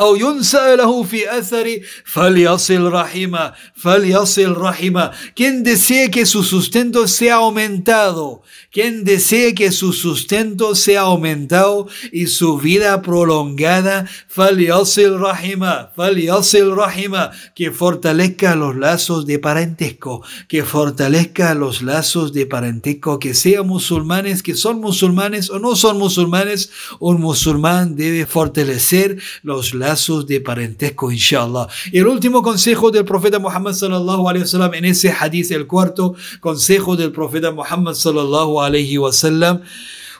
أو 0.00 0.16
ينسى 0.16 0.76
له 0.76 1.02
في 1.02 1.38
أثري 1.38 1.82
فليصل 2.04 2.92
رحمه 2.92 3.52
فليصل 3.76 4.56
رحمه 4.56 5.10
quien 5.36 5.62
desee 5.62 6.10
que 6.10 6.24
su 6.24 6.42
sustento 6.42 7.06
sea 7.06 7.34
aumentado 7.34 8.42
quien 8.75 9.05
desee 9.05 9.55
que 9.55 9.71
su 9.71 9.93
sustento 9.93 10.75
sea 10.75 11.03
aumentado 11.03 11.87
y 12.11 12.27
su 12.27 12.57
vida 12.57 13.01
prolongada, 13.01 14.05
falyasil 14.27 15.17
rahima, 15.17 15.93
falyasil 15.95 16.75
rahima, 16.75 17.31
que 17.55 17.71
fortalezca 17.71 18.53
los 18.53 18.75
lazos 18.75 19.25
de 19.25 19.39
parentesco, 19.39 20.23
que 20.49 20.63
fortalezca 20.65 21.53
los 21.55 21.83
lazos 21.83 22.33
de 22.33 22.47
parentesco, 22.47 23.17
que 23.17 23.33
sean 23.33 23.65
musulmanes, 23.65 24.43
que 24.43 24.55
son 24.55 24.81
musulmanes 24.81 25.49
o 25.49 25.57
no 25.57 25.77
son 25.77 25.97
musulmanes, 25.97 26.69
un 26.99 27.21
musulmán 27.21 27.95
debe 27.95 28.25
fortalecer 28.25 29.17
los 29.41 29.73
lazos 29.73 30.27
de 30.27 30.41
parentesco, 30.41 31.13
inshallah. 31.13 31.69
Y 31.93 31.99
el 31.99 32.07
último 32.07 32.41
consejo 32.41 32.91
del 32.91 33.05
profeta 33.05 33.39
Muhammad 33.39 33.71
sallallahu 33.71 34.27
alaihi 34.27 34.43
wasallam 34.43 34.73
en 34.73 34.83
ese 34.83 35.13
hadith, 35.17 35.49
el 35.51 35.65
cuarto 35.65 36.15
consejo 36.41 36.97
del 36.97 37.13
profeta 37.13 37.51
Muhammad 37.51 37.93
sallallahu 37.93 38.64
alayhi 38.64 38.98
wa 38.98 39.12
sallam. 39.12 39.60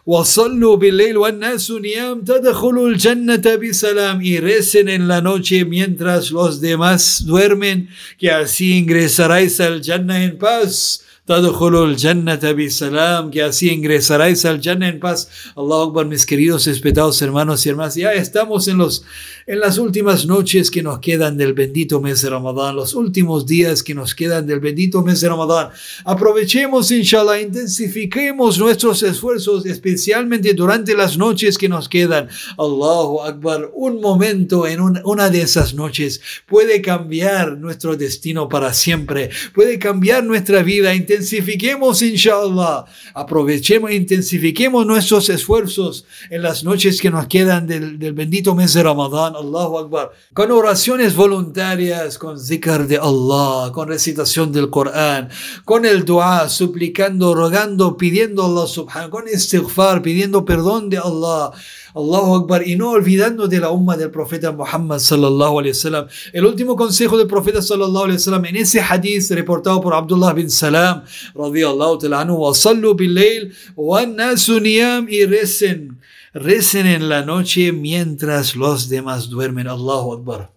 وصلوا 0.06 0.76
بالليل 0.76 1.16
والناس 1.16 1.70
نيام 1.70 2.24
تدخلوا 2.24 2.88
الجنة 2.88 3.46
بسلام 3.62 4.22
y 4.22 4.40
recen 4.40 4.88
en 4.88 5.06
la 5.08 5.20
noche 5.20 5.64
mientras 5.64 6.30
los 6.30 6.60
demás 6.60 7.24
duermen 7.26 7.88
que 8.18 8.30
así 8.30 8.78
ingresaréis 8.78 9.60
al 9.60 9.82
Jannah 9.82 10.24
en 10.24 10.38
paz 10.38 11.02
Tadkhulul 11.27 11.97
Jannata 11.97 12.53
salam, 12.69 13.31
que 13.31 13.41
así 13.41 13.71
ingresaréis 13.71 14.45
al 14.45 14.61
Jannah 14.61 14.89
en 14.89 14.99
paz. 14.99 15.27
Allah 15.55 15.85
Akbar, 15.87 16.05
mis 16.05 16.23
queridos 16.23 16.67
respetados 16.67 17.19
hermanos 17.23 17.65
y 17.65 17.69
hermanas, 17.69 17.95
ya 17.95 18.13
estamos 18.13 18.67
en, 18.67 18.77
los, 18.77 19.03
en 19.47 19.59
las 19.59 19.79
últimas 19.79 20.27
noches 20.27 20.69
que 20.69 20.83
nos 20.83 20.99
quedan 20.99 21.35
del 21.35 21.53
bendito 21.53 21.99
mes 21.99 22.21
de 22.21 22.29
Ramadán, 22.29 22.75
los 22.75 22.93
últimos 22.93 23.47
días 23.47 23.81
que 23.81 23.95
nos 23.95 24.13
quedan 24.13 24.45
del 24.45 24.59
bendito 24.59 25.01
mes 25.01 25.19
de 25.21 25.29
Ramadán. 25.29 25.69
Aprovechemos, 26.03 26.91
inshallah, 26.91 27.41
intensifiquemos 27.41 28.59
nuestros 28.59 29.01
esfuerzos, 29.01 29.65
especialmente 29.65 30.53
durante 30.53 30.93
las 30.93 31.17
noches 31.17 31.57
que 31.57 31.67
nos 31.67 31.89
quedan. 31.89 32.29
Allahu 32.55 33.21
Akbar, 33.23 33.71
un 33.73 33.99
momento 33.99 34.67
en 34.67 34.79
una 35.03 35.31
de 35.31 35.41
esas 35.41 35.73
noches 35.73 36.21
puede 36.45 36.83
cambiar 36.83 37.57
nuestro 37.57 37.95
destino 37.95 38.47
para 38.47 38.75
siempre, 38.75 39.31
puede 39.55 39.79
cambiar 39.79 40.23
nuestra 40.23 40.61
vida 40.61 40.93
intensifiquemos, 40.93 41.14
inshallah. 41.15 42.85
Aprovechemos, 43.13 43.91
intensifiquemos 43.91 44.85
nuestros 44.85 45.29
esfuerzos 45.29 46.05
en 46.29 46.41
las 46.41 46.63
noches 46.63 47.01
que 47.01 47.09
nos 47.09 47.27
quedan 47.27 47.67
del, 47.67 47.97
bendito 48.13 48.55
mes 48.55 48.73
de 48.73 48.83
Ramadán. 48.83 49.35
Allahu 49.35 49.79
Akbar. 49.79 50.11
Con 50.33 50.51
oraciones 50.51 51.15
voluntarias, 51.15 52.17
con 52.17 52.39
zikr 52.39 52.87
de 52.87 52.97
Allah, 52.97 53.71
con 53.71 53.87
recitación 53.87 54.51
del 54.51 54.69
Corán, 54.69 55.29
con 55.63 55.85
el 55.85 56.05
dua, 56.05 56.49
suplicando, 56.49 57.33
rogando, 57.33 57.97
pidiendo 57.97 58.43
a 58.43 58.45
Allah 58.47 58.67
subhanahu, 58.67 59.09
con 59.09 59.27
istighfar, 59.27 60.01
pidiendo 60.01 60.45
perdón 60.45 60.89
de 60.89 60.97
Allah. 60.97 61.51
Allahu 61.95 62.35
Akbar, 62.35 62.67
y 62.67 62.75
no 62.75 62.91
olvidando 62.91 63.47
de 63.47 63.57
la 63.57 63.69
umma 63.69 63.95
del 63.95 64.11
profeta 64.11 64.51
Muhammad 64.51 64.99
sallallahu 64.99 65.59
alayhi 65.59 65.71
wasallam. 65.71 66.07
El 66.33 66.45
último 66.45 66.75
consejo 66.75 67.17
del 67.17 67.25
profeta 67.25 67.61
sallallahu 67.61 68.03
alayhi 68.03 68.17
wasallam 68.17 68.45
en 68.47 68.57
ese 68.57 68.81
hadith 68.81 69.31
reportado 69.31 69.79
por 69.79 69.93
Abdullah 69.93 70.33
bin 70.33 70.49
Salam 70.49 71.03
radiyallahu 71.35 71.99
ta'ala 71.99 72.21
anhu, 72.21 72.37
wa 72.37 72.53
sallu 72.53 72.93
bil 72.95 73.13
layl 73.13 73.53
wa 73.75 74.05
nasu 74.05 74.59
niyam 74.59 75.07
y 75.09 75.25
recen, 75.25 75.99
recen 76.33 76.85
en 76.87 77.09
la 77.09 77.23
noche 77.23 77.71
mientras 77.71 78.55
los 78.55 78.89
demás 78.89 79.29
duermen. 79.29 79.67
Allahu 79.67 80.13
Akbar. 80.13 80.51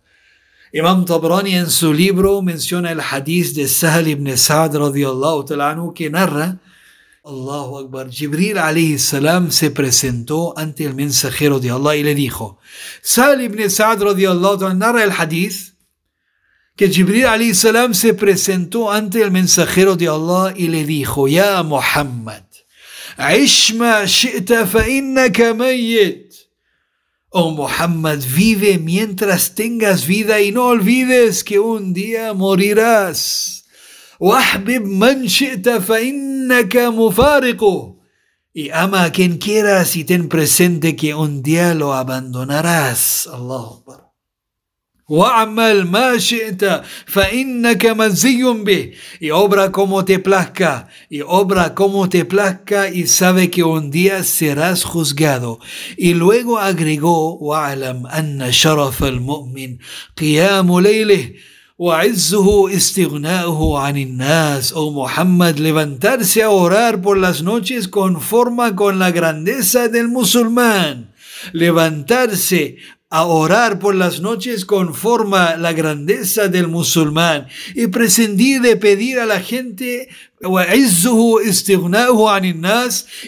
Imam 0.72 1.04
Tabrani 1.04 1.54
en 1.54 1.70
su 1.70 1.94
libro 1.94 2.42
menciona 2.42 2.92
el 2.92 3.00
hadith 3.00 3.54
de 3.54 3.66
Sahal 3.66 4.08
ibn 4.08 4.36
Sa'd 4.36 4.76
radiyallahu 4.76 5.46
ta'ala 5.46 5.70
anhu 5.70 5.94
que 5.94 6.10
narra 6.10 6.58
Allahu 7.24 7.78
Akbar. 7.78 8.10
Jibril 8.10 8.58
alayhi 8.58 8.98
salam 8.98 9.50
se 9.50 9.70
presentó 9.70 10.54
ante 10.56 10.84
el 10.84 10.94
mensajero 10.94 11.60
de 11.60 11.70
Allah 11.70 11.96
y 11.96 12.02
le 12.02 12.14
dijo, 12.14 12.58
Sal 13.02 13.40
ibn 13.42 13.68
Sa'd 13.68 14.02
radiallahu 14.02 14.74
narra 14.74 15.04
el 15.04 15.12
hadith 15.12 15.74
que 16.77 16.89
Jibril 16.89 17.25
alayhi 17.25 17.53
salam 17.53 17.93
se 17.93 18.13
presentó 18.13 18.91
ante 18.91 19.21
el 19.21 19.31
mensajero 19.31 19.95
de 19.95 20.07
Allah 20.07 20.53
y 20.55 20.67
le 20.67 20.85
dijo, 20.85 21.27
Ya 21.27 21.61
Muhammad, 21.63 22.43
Ishma 23.17 24.05
shi'ta 24.05 24.65
fa 24.65 24.87
innaka 24.87 25.53
mayyit. 25.53 26.33
Oh 27.29 27.51
Muhammad, 27.51 28.19
vive 28.27 28.77
mientras 28.77 29.55
tengas 29.55 30.05
vida 30.05 30.41
y 30.41 30.51
no 30.51 30.67
olvides 30.67 31.43
que 31.43 31.59
un 31.59 31.93
día 31.93 32.33
morirás. 32.33 33.63
واحبب 34.19 34.85
من 34.85 35.27
شئت 35.27 35.69
فإنك 35.69 36.75
مفارقه 36.77 37.93
y 38.55 38.69
ama 38.69 39.05
a 39.05 39.11
quien 39.11 39.37
quieras 39.37 39.95
y 39.95 40.03
ten 40.03 40.29
presente 40.29 40.95
que 40.95 41.15
un 41.15 41.41
día 41.41 41.73
lo 41.73 41.93
abandonarás. 41.93 43.27
Allah 43.27 43.65
Akbar. 43.77 44.06
وَعْمَلْ 45.09 45.85
مَا 45.85 46.17
شِئْتَ 46.17 46.81
فَإِنَّكَ 47.05 47.85
مَنْزِيٌ 47.85 48.41
بِهِ 48.63 48.93
Y 49.19 49.31
obra 49.31 49.71
como 49.71 50.05
te 50.05 50.17
plazca, 50.19 50.87
y 51.09 51.21
obra 51.21 51.75
como 51.75 52.07
te 52.07 52.23
plazca, 52.23 52.89
y 52.89 53.07
sabe 53.07 53.49
que 53.49 53.63
un 53.63 53.91
día 53.91 54.23
serás 54.23 54.85
juzgado. 54.85 55.59
Y 55.97 56.13
luego 56.13 56.57
agregó, 56.57 57.37
وَعْلَمْ 57.37 58.07
أَنَّ 58.07 58.51
شَرَفَ 58.51 59.03
الْمُؤْمِنِ 59.03 59.77
قِيَامُ 60.15 60.79
لَيْلِهِ 60.81 61.33
وعزه 61.77 62.69
استغناؤه 62.69 63.79
عن 63.79 63.97
الناس, 63.97 64.73
oh 64.75 64.91
Muhammad, 64.91 65.57
levantarse 65.57 66.43
a 66.43 66.49
orar 66.49 67.01
por 67.01 67.17
las 67.17 67.41
noches 67.41 67.87
conforma 67.87 68.75
con 68.75 68.99
la 68.99 69.11
grandeza 69.11 69.89
del 69.89 70.07
musulmán. 70.07 71.13
levantarse 71.51 72.77
a 73.10 73.24
orar 73.24 73.78
por 73.78 73.94
las 73.94 74.20
noches 74.20 74.66
conforma 74.66 75.56
la 75.56 75.72
grandeza 75.72 76.48
del 76.48 76.68
musulmán 76.68 77.46
y 77.74 77.86
prescindir 77.86 78.60
de 78.60 78.76
pedir 78.76 79.18
a 79.18 79.24
la 79.24 79.40
gente 79.40 80.08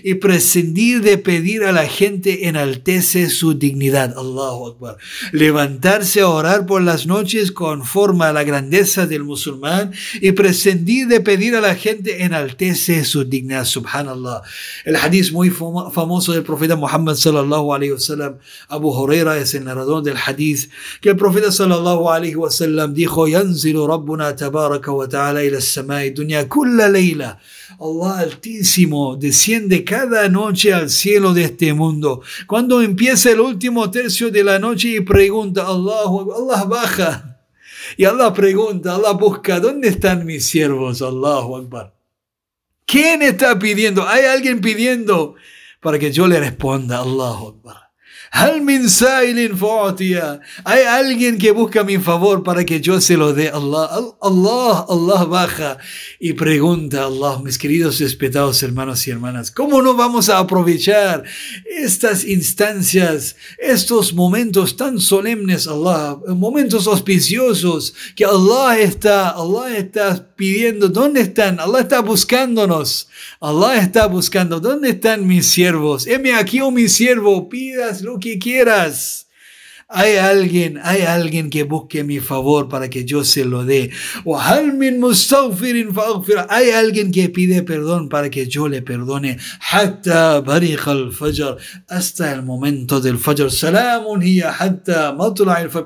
y 0.05 0.15
prescindir 0.15 1.03
de 1.03 1.19
pedir 1.19 1.65
a 1.65 1.73
la 1.73 1.87
gente 1.87 2.47
enaltece 2.47 3.31
su 3.31 3.55
dignidad. 3.55 4.17
Allahu 4.17 4.69
Akbar. 4.69 4.97
Levantarse 5.33 6.21
a 6.21 6.29
orar 6.29 6.67
por 6.67 6.83
las 6.83 7.07
noches 7.07 7.51
conforma 7.51 8.33
la 8.33 8.45
grandeza 8.45 9.07
del 9.07 9.25
musulmán 9.25 9.93
y 10.21 10.33
prescindir 10.33 11.09
de 11.09 11.21
pedir 11.21 11.57
a 11.57 11.61
la 11.61 11.75
gente 11.75 12.23
enaltece 12.23 13.05
su 13.05 13.25
dignidad. 13.25 13.65
Subhanallah. 13.65 14.43
El 14.85 14.95
hadith 14.95 15.33
muy 15.33 15.51
famoso 15.51 16.33
del 16.33 16.45
profeta 16.45 16.77
Muhammad 16.77 17.17
sallallahu 17.17 17.75
alayhi 17.75 17.93
wasallam, 17.93 18.39
Abu 18.69 18.91
Huraira 18.91 19.37
es 19.37 19.55
el 19.55 19.65
narrador 19.71 20.03
del 20.03 20.17
hadith, 20.17 20.71
que 21.01 21.11
el 21.11 21.17
profeta 21.17 21.53
sallallahu 21.53 22.11
alaihi 22.11 22.35
wasallam 22.35 22.93
dijo, 22.93 23.29
Yanzilu 23.29 23.87
Rabbuna 23.87 24.35
tabaraka 24.35 24.93
wa 24.93 25.07
ta'ala 25.07 25.45
ila 25.45 25.61
samai 25.61 26.11
dunya 26.11 26.49
kulla. 26.49 27.39
Allah 27.81 28.19
Altísimo 28.19 29.17
desciende 29.17 29.85
cada 29.85 30.29
noche 30.29 30.73
al 30.73 30.91
cielo 30.91 31.33
de 31.33 31.45
este 31.45 31.73
mundo. 31.73 32.21
Cuando 32.47 32.83
empieza 32.83 33.31
el 33.31 33.41
último 33.41 33.91
tercio 33.91 34.31
de 34.31 34.45
la 34.45 34.59
noche 34.59 34.89
y 34.89 35.01
pregunta, 35.01 35.67
Allah, 35.67 36.05
Allah 36.37 36.65
baja. 36.65 37.41
Y 37.97 38.05
Allah 38.05 38.33
pregunta, 38.33 38.97
Allah 38.97 39.13
busca, 39.13 39.61
¿dónde 39.61 39.89
están 39.89 40.27
mis 40.27 40.47
siervos? 40.47 41.01
Allahu 41.01 41.57
Akbar. 41.57 41.95
¿Quién 42.85 43.23
está 43.23 43.59
pidiendo? 43.59 44.07
¿Hay 44.07 44.25
alguien 44.25 44.61
pidiendo 44.61 45.37
para 45.81 45.99
que 45.99 46.13
yo 46.13 46.27
le 46.27 46.41
responda? 46.41 47.01
Allahu 47.01 47.49
Akbar. 47.49 47.90
Hay 50.65 50.83
alguien 50.85 51.37
que 51.37 51.51
busca 51.51 51.83
mi 51.83 51.99
favor 51.99 52.45
para 52.45 52.65
que 52.65 52.81
yo 52.81 53.01
se 53.01 53.17
lo 53.17 53.33
dé. 53.33 53.49
Allah, 53.49 53.91
Allah, 54.21 54.87
Allah 54.89 55.25
baja 55.25 55.79
y 56.21 56.35
pregunta, 56.35 57.07
Allah, 57.07 57.41
mis 57.43 57.59
queridos 57.59 57.99
respetados 57.99 58.63
hermanos 58.63 59.05
y 59.09 59.11
hermanas, 59.11 59.51
¿cómo 59.51 59.83
no 59.83 59.95
vamos 59.95 60.29
a 60.29 60.39
aprovechar 60.39 61.25
estas 61.67 62.25
instancias, 62.25 63.35
estos 63.59 64.15
momentos 64.15 64.77
tan 64.77 65.01
solemnes, 65.01 65.67
Allah, 65.67 66.17
momentos 66.29 66.87
auspiciosos 66.87 67.95
que 68.15 68.25
Allah 68.25 68.79
está, 68.79 69.31
Allah 69.31 69.77
está 69.77 70.30
pidiendo, 70.41 70.89
¿dónde 70.89 71.21
están? 71.21 71.61
Allah 71.61 71.81
está 71.81 72.01
buscándonos. 72.01 73.09
Allah 73.43 73.77
está 73.77 74.07
buscando, 74.07 74.59
¿dónde 74.59 74.89
están 74.89 75.27
mis 75.27 75.45
siervos? 75.45 76.07
Heme 76.07 76.33
aquí, 76.33 76.63
oh 76.63 76.71
mi 76.71 76.89
siervo, 76.89 77.47
pidas 77.51 78.01
lo 78.01 78.19
que 78.19 78.39
quieras. 78.39 79.27
Hay 79.93 80.19
alguien, 80.19 80.79
hay 80.85 81.03
alguien 81.03 81.51
que 81.51 81.65
busque 81.65 82.05
mi 82.05 82.21
favor 82.21 82.69
para 82.69 82.89
que 82.89 83.05
yo 83.05 83.25
se 83.25 83.45
lo 83.45 83.65
dé. 83.65 83.91
Hay 86.49 86.71
alguien 86.71 87.11
que 87.11 87.29
pide 87.29 87.65
perdón 87.65 88.09
para 88.09 88.31
que 88.31 88.47
yo 88.47 88.69
le 88.69 88.83
perdone. 88.83 89.39
Hasta 89.73 90.39
el 92.33 92.43
momento 92.45 93.01
del 93.01 93.19
fajr. 93.19 93.51
Salamun 93.51 94.23
hiya 94.23 94.55
hatta 94.57 95.17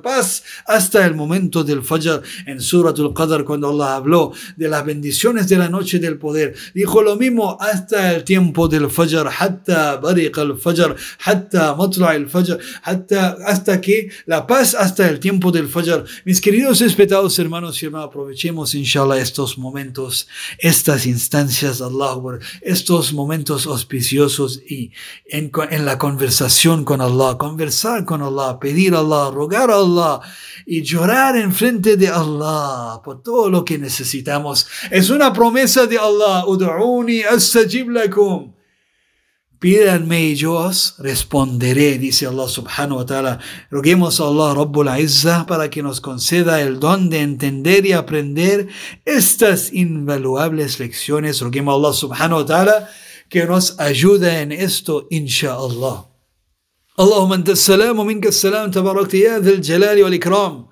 paz 0.03 0.43
hasta 0.67 1.07
el 1.07 1.15
momento 1.15 1.65
del 1.65 1.83
fajr. 1.83 2.21
En 2.45 2.61
Suratul 2.61 3.15
Qadr 3.15 3.45
cuando 3.45 3.71
Allah 3.71 3.97
habló 3.97 4.33
de 4.59 4.69
las 4.69 4.85
bendiciones 4.85 5.49
de 5.49 5.57
la 5.57 5.71
noche 5.71 5.99
del 5.99 6.19
poder, 6.19 6.55
dijo 6.75 7.01
lo 7.01 7.17
mismo 7.17 7.57
hasta 7.59 8.13
el 8.13 8.25
tiempo 8.25 8.69
del 8.69 8.91
fajr. 8.91 9.31
Hatta 9.39 9.93
al 9.95 10.59
fajr. 10.59 10.95
Hatta 11.25 11.71
al 11.71 12.29
fajr. 12.29 12.59
hasta 13.47 13.81
que 13.81 13.94
la 14.27 14.47
paz 14.47 14.75
hasta 14.75 15.09
el 15.09 15.21
tiempo 15.21 15.51
del 15.53 15.69
Fajr. 15.69 16.05
Mis 16.25 16.41
queridos 16.41 16.81
respetados 16.81 17.39
hermanos 17.39 17.83
y 17.83 17.87
hermanas, 17.87 18.09
aprovechemos 18.09 18.75
inshallah 18.75 19.19
estos 19.19 19.59
momentos, 19.59 20.29
estas 20.59 21.07
instancias, 21.07 21.81
Allah, 21.81 22.17
estos 22.63 23.13
momentos 23.13 23.67
auspiciosos 23.67 24.61
y 24.69 24.93
en, 25.27 25.51
en 25.71 25.85
la 25.85 25.99
conversación 25.99 26.85
con 26.85 27.01
Allah, 27.01 27.37
conversar 27.39 28.05
con 28.05 28.23
Allah, 28.23 28.59
pedir 28.59 28.95
a 28.95 29.01
Allah, 29.01 29.31
rogar 29.33 29.71
a 29.71 29.77
Allah 29.77 30.21
y 30.67 30.83
llorar 30.83 31.37
en 31.37 31.53
frente 31.53 31.97
de 31.97 32.09
Allah 32.09 33.01
por 33.05 33.23
todo 33.23 33.51
lo 33.51 33.65
que 33.65 33.79
necesitamos. 33.79 34.67
Es 34.91 35.11
una 35.11 35.33
promesa 35.33 35.87
de 35.87 35.99
Allah. 35.99 36.45
Udu'uni 36.47 37.23
astajib 37.23 37.91
lakum. 37.91 38.54
Pídanme 39.64 40.24
y 40.24 40.36
yo 40.36 40.54
os 40.54 40.96
responderé, 41.00 41.98
dice 41.98 42.26
Allah 42.26 42.48
subhanahu 42.48 43.00
wa 43.00 43.06
ta'ala. 43.06 43.40
Roguemos 43.70 44.22
a 44.22 44.24
Allah 44.24 44.54
Rabbul 44.54 44.88
Izzah 44.88 45.46
para 45.46 45.70
que 45.70 45.84
nos 45.84 46.00
conceda 46.00 46.62
el 46.62 46.80
don 46.80 47.10
de 47.10 47.20
entender 47.22 47.86
y 47.86 47.92
aprender 47.92 48.68
estas 49.04 49.74
invaluables 49.74 50.80
lecciones. 50.80 51.42
Roguemos 51.42 51.74
a 51.74 51.78
Allah 51.78 51.94
subhanahu 51.94 52.40
wa 52.42 52.46
ta'ala 52.46 52.90
que 53.30 53.46
nos 53.46 53.78
ayude 53.80 54.42
en 54.42 54.52
esto, 54.54 55.08
inshallah. 55.10 56.06
اللهم 57.00 57.34
انت 57.34 57.50
السلام 57.50 58.00
ومنك 58.00 58.28
السلام 58.28 58.72
تباركت 58.72 59.14
يا 59.14 59.40
ذا 59.40 59.52
الجلال 59.52 60.04
والاكرام 60.04 60.66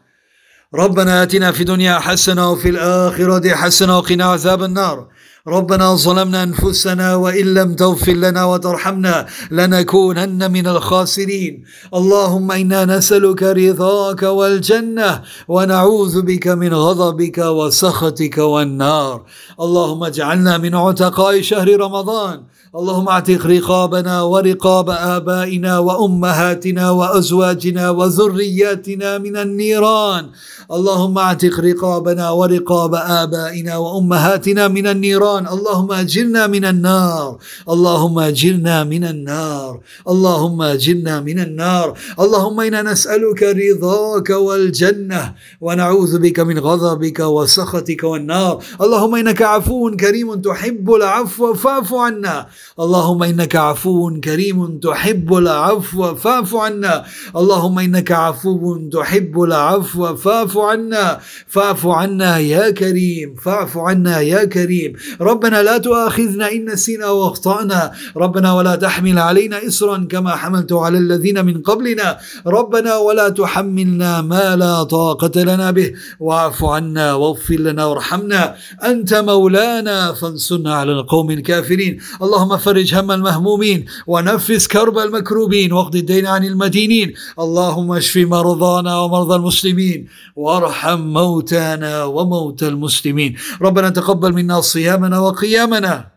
ربنا 0.74 1.24
اتنا 1.24 1.52
في 1.52 1.62
الدنيا 1.62 2.00
حسنه 2.00 2.52
وفي 2.52 2.70
الاخره 2.70 3.56
حسنه 3.56 3.98
وقنا 3.98 4.26
عذاب 4.26 4.64
النار 4.64 5.08
ربنا 5.49 5.95
ظلمنا 5.95 6.43
أنفسنا 6.43 7.15
وإن 7.15 7.55
لم 7.55 7.75
تغفر 7.75 8.13
لنا 8.13 8.45
وترحمنا 8.45 9.27
لنكونن 9.51 10.51
من 10.51 10.67
الخاسرين. 10.67 11.65
اللهم 11.95 12.53
إنا 12.53 12.85
نسألك 12.85 13.43
رضاك 13.43 14.23
والجنة 14.23 15.23
ونعوذ 15.49 16.23
بك 16.23 16.47
من 16.49 16.75
غضبك 16.75 17.39
وسخطك 17.39 18.39
والنار. 18.39 19.27
اللهم 19.61 20.05
اجعلنا 20.05 20.59
من 20.59 20.75
عتقاء 20.75 21.41
شهر 21.41 21.81
رمضان. 21.81 22.43
اللهم 22.73 23.09
اعتق 23.09 23.47
رقابنا 23.47 24.23
ورقاب 24.23 24.91
آبائنا 24.91 25.79
وأمهاتنا 25.79 26.91
وأزواجنا 26.91 27.91
وذرياتنا 27.91 29.19
من 29.19 29.37
النيران. 29.37 30.25
اللهم 30.73 31.19
اعتق 31.19 31.61
رقابنا 31.61 32.31
ورقاب 32.31 32.95
آبائنا 32.95 33.77
وأمهاتنا 33.77 34.69
من 34.69 34.87
النيران. 34.87 35.49
اللهم 35.49 35.93
اجرنا 35.93 36.47
من 36.47 36.65
النار. 36.65 37.37
اللهم 37.69 38.19
اجرنا 38.19 38.85
من 38.85 39.05
النار. 39.05 39.81
اللهم 40.09 40.63
اجرنا 40.63 41.21
من 41.21 41.39
النار. 41.39 41.89
اللهم 42.21 42.61
إنا 42.61 42.83
نسألك 42.83 43.43
رضاك 43.43 44.31
والجنة 44.31 45.35
ونعوذ 45.61 46.19
بك 46.19 46.41
من 46.41 46.59
غضبك 46.59 47.21
وسخطك 47.21 48.05
والنار. 48.05 48.55
اللهم 48.81 49.15
إنك 49.15 49.43
عفو 49.43 49.97
كريم 50.01 50.41
تحب 50.41 50.87
العفو 50.95 51.55
فاعف 51.55 51.95
عنا. 51.95 52.62
اللهم 52.81 53.23
إنك 53.23 53.57
عفو 53.57 54.21
كريم 54.25 54.79
تحب 54.79 55.35
العفو 55.35 56.15
فاعف 56.15 56.55
عنا. 56.55 57.05
اللهم 57.37 57.79
إنك 57.79 58.13
عفو 58.13 58.89
تحب 58.93 59.43
العفو 59.43 60.17
فاعف 60.17 60.59
عنا. 60.59 61.21
فاعف 61.49 61.87
عنا 61.87 62.39
يا 62.39 62.71
كريم 62.71 63.35
فاعف 63.45 63.79
عنا 63.79 64.21
يا 64.21 64.45
كريم. 64.45 64.93
ربنا 65.21 65.63
لا 65.63 65.79
تؤاخذنا 65.79 66.53
إن 66.53 66.65
نسينا 66.73 67.07
وأخطأنا. 67.11 67.93
ربنا 68.17 68.53
ولا 68.53 68.75
تحمل 68.77 69.19
علينا 69.19 69.67
اسرا 69.67 70.07
كما 70.11 70.37
حملته 70.37 70.85
على 70.85 70.99
الذين 70.99 71.45
من 71.45 71.63
قبلنا. 71.63 72.19
ربنا 72.47 72.97
ولا 72.97 73.29
تحملنا 73.29 74.21
ما 74.23 74.57
لا 74.57 74.83
طاقة 74.83 75.43
لنا 75.43 75.71
به. 75.71 75.93
واعف 76.21 76.65
عنا 76.65 77.15
واغفر 77.15 77.55
لنا 77.55 77.85
وارحمنا. 77.85 78.55
أنت 78.85 79.15
مولانا 79.15 80.13
فانصرنا 80.13 80.75
على 80.75 80.93
القوم 80.93 81.31
الكافرين. 81.31 81.99
اللهم 82.23 82.52
اللهم 82.53 82.65
فرج 82.65 82.95
هم 82.95 83.11
المهمومين 83.11 83.87
ونفس 84.07 84.69
كرب 84.69 84.99
المكروبين 84.99 85.73
واقض 85.73 85.97
الدين 85.97 86.27
عن 86.27 86.45
المدينين. 86.45 87.15
اللهم 87.39 87.93
اشف 87.93 88.17
مرضانا 88.17 88.99
ومرضى 88.99 89.37
المسلمين 89.37 90.09
وارحم 90.37 91.01
موتانا 91.01 92.05
وموتى 92.05 92.69
المسلمين. 92.69 93.37
ربنا 93.63 93.91
تقبل 93.91 94.33
منا 94.33 94.61
صيامنا 94.61 95.19
وقيامنا 95.19 96.13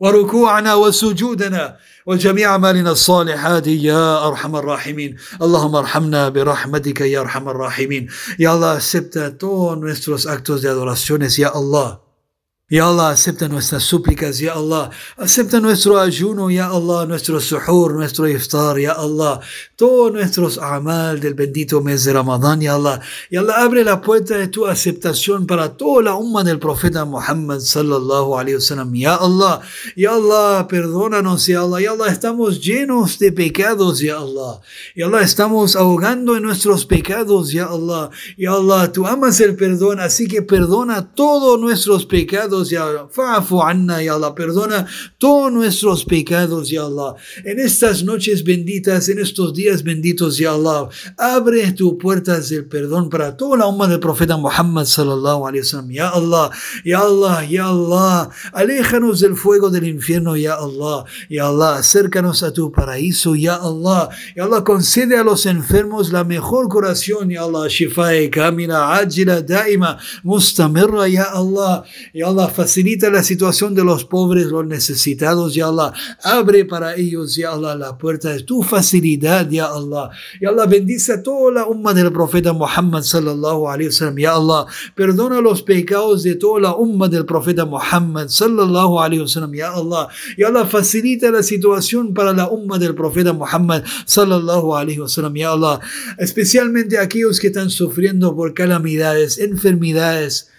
وركوعنا 0.00 0.74
وسجودنا 0.74 1.76
وجميع 2.06 2.50
أعمالنا 2.50 2.90
الصالحات. 2.90 3.66
يا 3.66 4.28
أرحم 4.28 4.56
الراحمين. 4.56 5.16
اللهم 5.42 5.74
ارحمنا 5.76 6.28
برحمتك 6.28 7.00
يا 7.00 7.20
أرحم 7.20 7.48
الراحمين. 7.48 8.08
يا 8.38 8.54
الله 8.54 8.78
acepta 8.78 9.36
todos 9.36 9.78
nuestros 9.78 10.26
actos 10.26 10.62
de 10.62 10.68
adoraciones 10.68 11.36
ya 11.38 11.48
Allah 11.48 12.11
Ya 12.72 12.88
Allah, 12.88 13.10
acepta 13.10 13.48
nuestras 13.48 13.82
súplicas, 13.82 14.38
Ya 14.38 14.54
Allah. 14.54 14.88
Acepta 15.18 15.60
nuestro 15.60 16.00
ayuno, 16.00 16.50
Ya 16.50 16.68
Allah, 16.68 17.04
nuestro 17.04 17.38
suhur, 17.38 17.92
nuestro 17.92 18.26
iftar, 18.26 18.78
Ya 18.78 18.92
Allah. 18.92 19.40
Todos 19.76 20.10
nuestros 20.10 20.56
amal 20.56 21.20
del 21.20 21.34
bendito 21.34 21.82
mes 21.82 22.04
de 22.04 22.14
Ramadán, 22.14 22.62
Ya 22.62 22.76
Allah. 22.76 23.02
Ya 23.30 23.40
Allah, 23.40 23.56
abre 23.58 23.84
la 23.84 24.00
puerta 24.00 24.38
de 24.38 24.48
tu 24.48 24.64
aceptación 24.66 25.46
para 25.46 25.76
toda 25.76 26.04
la 26.04 26.14
umma 26.14 26.44
del 26.44 26.58
profeta 26.58 27.04
Muhammad, 27.04 27.60
sallallahu 27.60 28.38
alayhi 28.38 28.56
wasallam. 28.56 28.94
Ya 28.94 29.16
Allah. 29.16 29.60
Ya 29.94 30.14
Allah, 30.14 30.66
perdónanos, 30.66 31.46
Ya 31.46 31.60
Allah. 31.60 31.78
Ya 31.78 31.90
Allah, 31.90 32.08
estamos 32.08 32.58
llenos 32.58 33.18
de 33.18 33.32
pecados, 33.32 33.98
Ya 33.98 34.16
Allah. 34.16 34.62
Ya 34.96 35.08
Allah, 35.08 35.20
estamos 35.20 35.76
ahogando 35.76 36.38
en 36.38 36.44
nuestros 36.44 36.86
pecados, 36.86 37.52
Ya 37.52 37.66
Allah. 37.66 38.08
Ya 38.38 38.52
Allah, 38.52 38.90
tú 38.90 39.06
amas 39.06 39.40
el 39.40 39.56
perdón, 39.56 40.00
así 40.00 40.26
que 40.26 40.40
perdona 40.40 41.12
todos 41.14 41.60
nuestros 41.60 42.06
pecados 42.06 42.61
ya 42.70 42.84
Allah. 42.84 43.08
Fa'afu 43.10 43.62
anna, 43.62 44.02
ya 44.02 44.14
Allah. 44.14 44.34
Perdona 44.34 44.86
todos 45.18 45.52
nuestros 45.52 46.04
pecados, 46.04 46.70
ya 46.70 46.82
Allah. 46.82 47.14
En 47.44 47.58
estas 47.58 48.02
noches 48.04 48.44
benditas, 48.44 49.08
en 49.08 49.18
estos 49.18 49.54
días 49.54 49.82
benditos, 49.82 50.38
ya 50.38 50.52
Allah. 50.52 50.88
Abre 51.16 51.72
tus 51.72 51.94
puertas 51.94 52.48
del 52.48 52.66
perdón 52.66 53.08
para 53.08 53.36
toda 53.36 53.58
la 53.58 53.66
umma 53.66 53.86
del 53.86 54.00
profeta 54.00 54.36
Muhammad 54.36 54.84
sallallahu 54.84 55.46
alaihi 55.46 55.62
wasallam. 55.62 55.90
Ya 55.90 56.08
Allah, 56.08 56.50
ya 56.84 57.00
Allah, 57.00 57.44
ya 57.44 57.68
Allah. 57.68 58.30
Aléjanos 58.52 59.20
del 59.20 59.36
fuego 59.36 59.70
del 59.70 59.86
infierno, 59.86 60.36
ya 60.36 60.54
Allah. 60.54 61.04
Ya 61.28 61.46
Allah, 61.48 61.76
acércanos 61.76 62.42
a 62.42 62.52
tu 62.52 62.70
paraíso, 62.70 63.34
ya 63.34 63.56
Allah. 63.56 64.08
Ya 64.36 64.44
Allah, 64.44 64.62
concede 64.64 65.16
a 65.16 65.24
los 65.24 65.46
enfermos 65.46 66.12
la 66.12 66.24
mejor 66.24 66.68
curación, 66.68 67.30
ya 67.30 67.42
Allah. 67.42 67.68
Shifae 67.68 68.30
kamila, 68.30 68.94
ajila, 68.98 69.42
daima, 69.42 69.98
mustamirra, 70.22 71.08
ya 71.08 71.24
Allah. 71.24 71.84
Ya 72.12 72.28
Allah, 72.28 72.48
facilita 72.52 73.10
la 73.10 73.22
situación 73.22 73.74
de 73.74 73.82
los 73.82 74.04
pobres, 74.04 74.46
los 74.46 74.64
necesitados, 74.66 75.54
ya 75.54 75.66
Allah. 75.66 75.92
Abre 76.22 76.64
para 76.64 76.94
ellos, 76.94 77.34
ya 77.34 77.52
Allah, 77.52 77.74
la 77.74 77.98
puerta 77.98 78.30
de 78.30 78.42
tu 78.42 78.62
facilidad, 78.62 79.48
ya 79.50 79.66
Allah. 79.66 80.10
Ya 80.40 80.50
Allah, 80.50 80.66
bendice 80.66 81.14
a 81.14 81.22
toda 81.22 81.52
la 81.52 81.66
umma 81.66 81.94
del 81.94 82.12
profeta 82.12 82.52
Muhammad 82.52 83.02
sallallahu 83.02 83.68
alaihi 83.68 83.88
wasallam, 83.88 84.18
ya 84.18 84.34
Allah. 84.34 84.66
Perdona 84.94 85.40
los 85.40 85.62
pecados 85.62 86.22
de 86.22 86.36
toda 86.36 86.60
la 86.60 86.74
umma 86.76 87.08
del 87.08 87.24
profeta 87.24 87.64
Muhammad 87.64 88.28
sallallahu 88.28 89.00
alaihi 89.00 89.22
wasallam, 89.22 89.54
ya 89.54 89.72
Allah. 89.72 90.08
Ya 90.38 90.48
Allah, 90.48 90.66
facilita 90.66 91.30
la 91.30 91.42
situación 91.42 92.14
para 92.14 92.32
la 92.32 92.48
umma 92.48 92.78
del 92.78 92.94
profeta 92.94 93.32
Muhammad 93.32 93.82
sallallahu 94.06 94.76
alaihi 94.76 95.00
wasallam, 95.00 95.34
ya 95.34 95.52
Allah. 95.52 95.80
Especialmente 96.18 96.98
aquellos 96.98 97.40
que 97.40 97.48
están 97.48 97.70
sufriendo 97.70 98.36
por 98.36 98.54
calamidades, 98.54 99.38
enfermedades, 99.38 100.51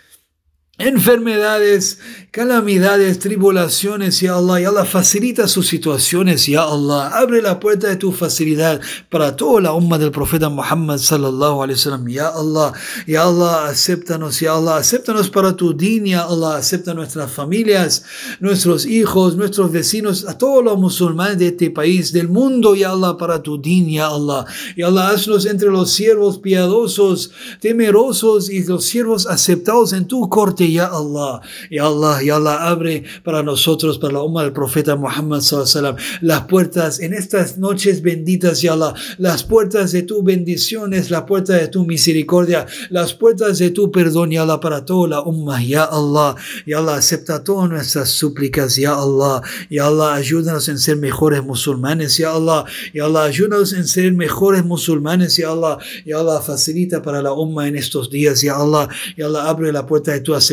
enfermedades, 0.80 2.00
calamidades, 2.32 3.20
tribulaciones, 3.20 4.20
ya 4.22 4.38
Allah, 4.38 4.60
ya 4.60 4.70
Allah, 4.70 4.86
facilita 4.86 5.48
sus 5.48 5.68
situaciones, 5.68 6.48
ya 6.48 6.64
Allah, 6.64 7.10
abre 7.10 7.44
la 7.44 7.60
puerta 7.60 7.90
de 7.90 7.96
tu 7.96 8.12
facilidad 8.12 8.82
para 9.12 9.36
toda 9.36 9.62
la 9.62 9.74
umma 9.74 10.00
del 10.00 10.10
profeta 10.10 10.50
Muhammad 10.50 10.98
sallallahu 10.98 11.62
alaihi 11.62 11.78
wasallam, 11.78 12.08
ya 12.10 12.30
Allah, 12.30 12.74
ya 13.06 13.22
Allah, 13.22 13.68
acéptanos, 13.68 14.40
ya 14.40 14.56
Allah, 14.56 14.78
acéptanos 14.78 15.30
para 15.30 15.56
tu 15.56 15.76
din, 15.76 16.08
ya 16.08 16.24
Allah, 16.24 16.56
acepta 16.56 16.96
nuestras 16.96 17.32
familias, 17.32 18.04
nuestros 18.40 18.88
hijos, 18.88 19.36
nuestros 19.36 19.72
vecinos, 19.72 20.26
a 20.28 20.36
todos 20.40 20.64
los 20.64 20.80
musulmanes 20.80 21.38
de 21.38 21.50
este 21.50 21.70
país, 21.70 22.12
del 22.12 22.30
mundo, 22.30 22.74
ya 22.74 22.90
Allah, 22.94 23.16
para 23.16 23.44
tu 23.44 23.60
din, 23.60 23.92
ya 23.92 24.08
Allah, 24.08 24.48
ya 24.76 24.88
Allah, 24.88 25.10
haznos 25.10 25.46
entre 25.46 25.70
los 25.70 25.92
siervos 25.92 26.40
piadosos, 26.40 27.30
temerosos 27.60 28.50
y 28.50 28.64
los 28.64 28.86
siervos 28.86 29.28
aceptados 29.28 29.94
en 29.94 30.08
tu 30.08 30.28
corte, 30.30 30.63
ya 30.72 30.88
Allah, 30.88 31.42
ya 31.70 31.86
Allah, 31.86 32.22
ya 32.24 32.36
Allah, 32.36 32.70
abre 32.70 33.04
para 33.24 33.44
nosotros, 33.44 33.98
para 33.98 34.14
la 34.14 34.24
umma 34.24 34.44
del 34.44 34.54
profeta 34.54 34.96
Muhammad 34.96 35.42
sallallahu 35.42 35.98
las 36.22 36.42
puertas 36.46 37.00
en 37.00 37.14
estas 37.14 37.58
noches 37.58 38.02
benditas, 38.02 38.62
ya 38.62 38.74
Allah, 38.74 38.94
las 39.18 39.44
puertas 39.44 39.92
de 39.92 40.04
tu 40.04 40.24
bendiciones, 40.24 41.12
la 41.12 41.26
puerta 41.26 41.54
de 41.54 41.68
tu 41.68 41.86
misericordia, 41.86 42.66
las 42.90 43.14
puertas 43.14 43.60
de 43.60 43.72
tu 43.72 43.92
perdón, 43.92 44.32
ya 44.32 44.44
Allah, 44.44 44.60
para 44.60 44.86
toda 44.86 45.08
la 45.10 45.22
umma, 45.22 45.62
ya 45.62 45.84
Allah, 45.84 46.36
ya 46.66 46.80
Allah, 46.80 46.96
acepta 46.96 47.44
todas 47.44 47.70
nuestras 47.70 48.10
súplicas, 48.10 48.76
ya 48.76 48.96
Allah, 48.96 49.42
ya 49.70 49.88
Allah, 49.88 50.14
ayúdanos 50.16 50.68
en 50.70 50.78
ser 50.78 50.98
mejores 50.98 51.44
musulmanes, 51.44 52.18
ya 52.18 52.32
Allah, 52.32 52.66
ya 52.94 53.06
Allah, 53.06 53.24
ayúdanos 53.24 53.74
en 53.74 53.88
ser 53.88 54.14
mejores 54.14 54.64
musulmanes, 54.64 55.38
ya 55.38 55.52
Allah, 55.52 55.78
ya 56.06 56.20
Allah, 56.20 56.42
facilita 56.42 57.02
para 57.02 57.22
la 57.22 57.34
umma 57.34 57.68
en 57.68 57.76
estos 57.76 58.10
días, 58.10 58.42
ya 58.42 58.56
Allah, 58.56 58.90
ya 59.18 59.26
Allah, 59.26 59.50
abre 59.50 59.72
la 59.72 59.86
puerta 59.86 60.12
de 60.12 60.22
tu 60.22 60.34
aceptación 60.34 60.53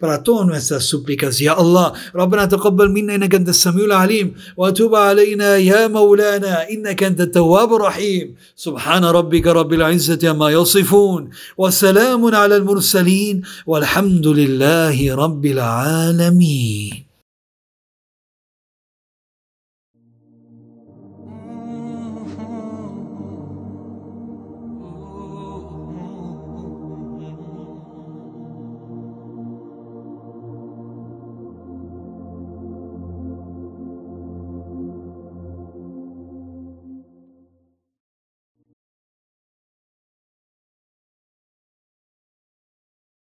para 0.00 0.22
todas 0.22 0.46
nuestras 0.46 0.84
súplicas. 0.84 1.40
يا 1.40 1.60
الله 1.60 1.92
ربنا 2.16 2.44
تقبل 2.44 2.90
منا 2.90 3.14
انك 3.14 3.34
انت 3.34 3.48
السميع 3.48 3.84
العليم 3.84 4.34
وتوب 4.56 4.94
علينا 4.94 5.56
يا 5.56 5.86
مولانا 5.88 6.70
انك 6.70 7.02
انت 7.02 7.20
التواب 7.20 7.74
الرحيم 7.74 8.34
سبحان 8.56 9.04
ربك 9.04 9.46
رب 9.46 9.72
العزه 9.72 10.32
ما 10.32 10.50
يصفون 10.50 11.30
وسلام 11.58 12.34
على 12.34 12.56
المرسلين 12.56 13.42
والحمد 13.66 14.26
لله 14.26 15.14
رب 15.14 15.46
العالمين 15.46 17.09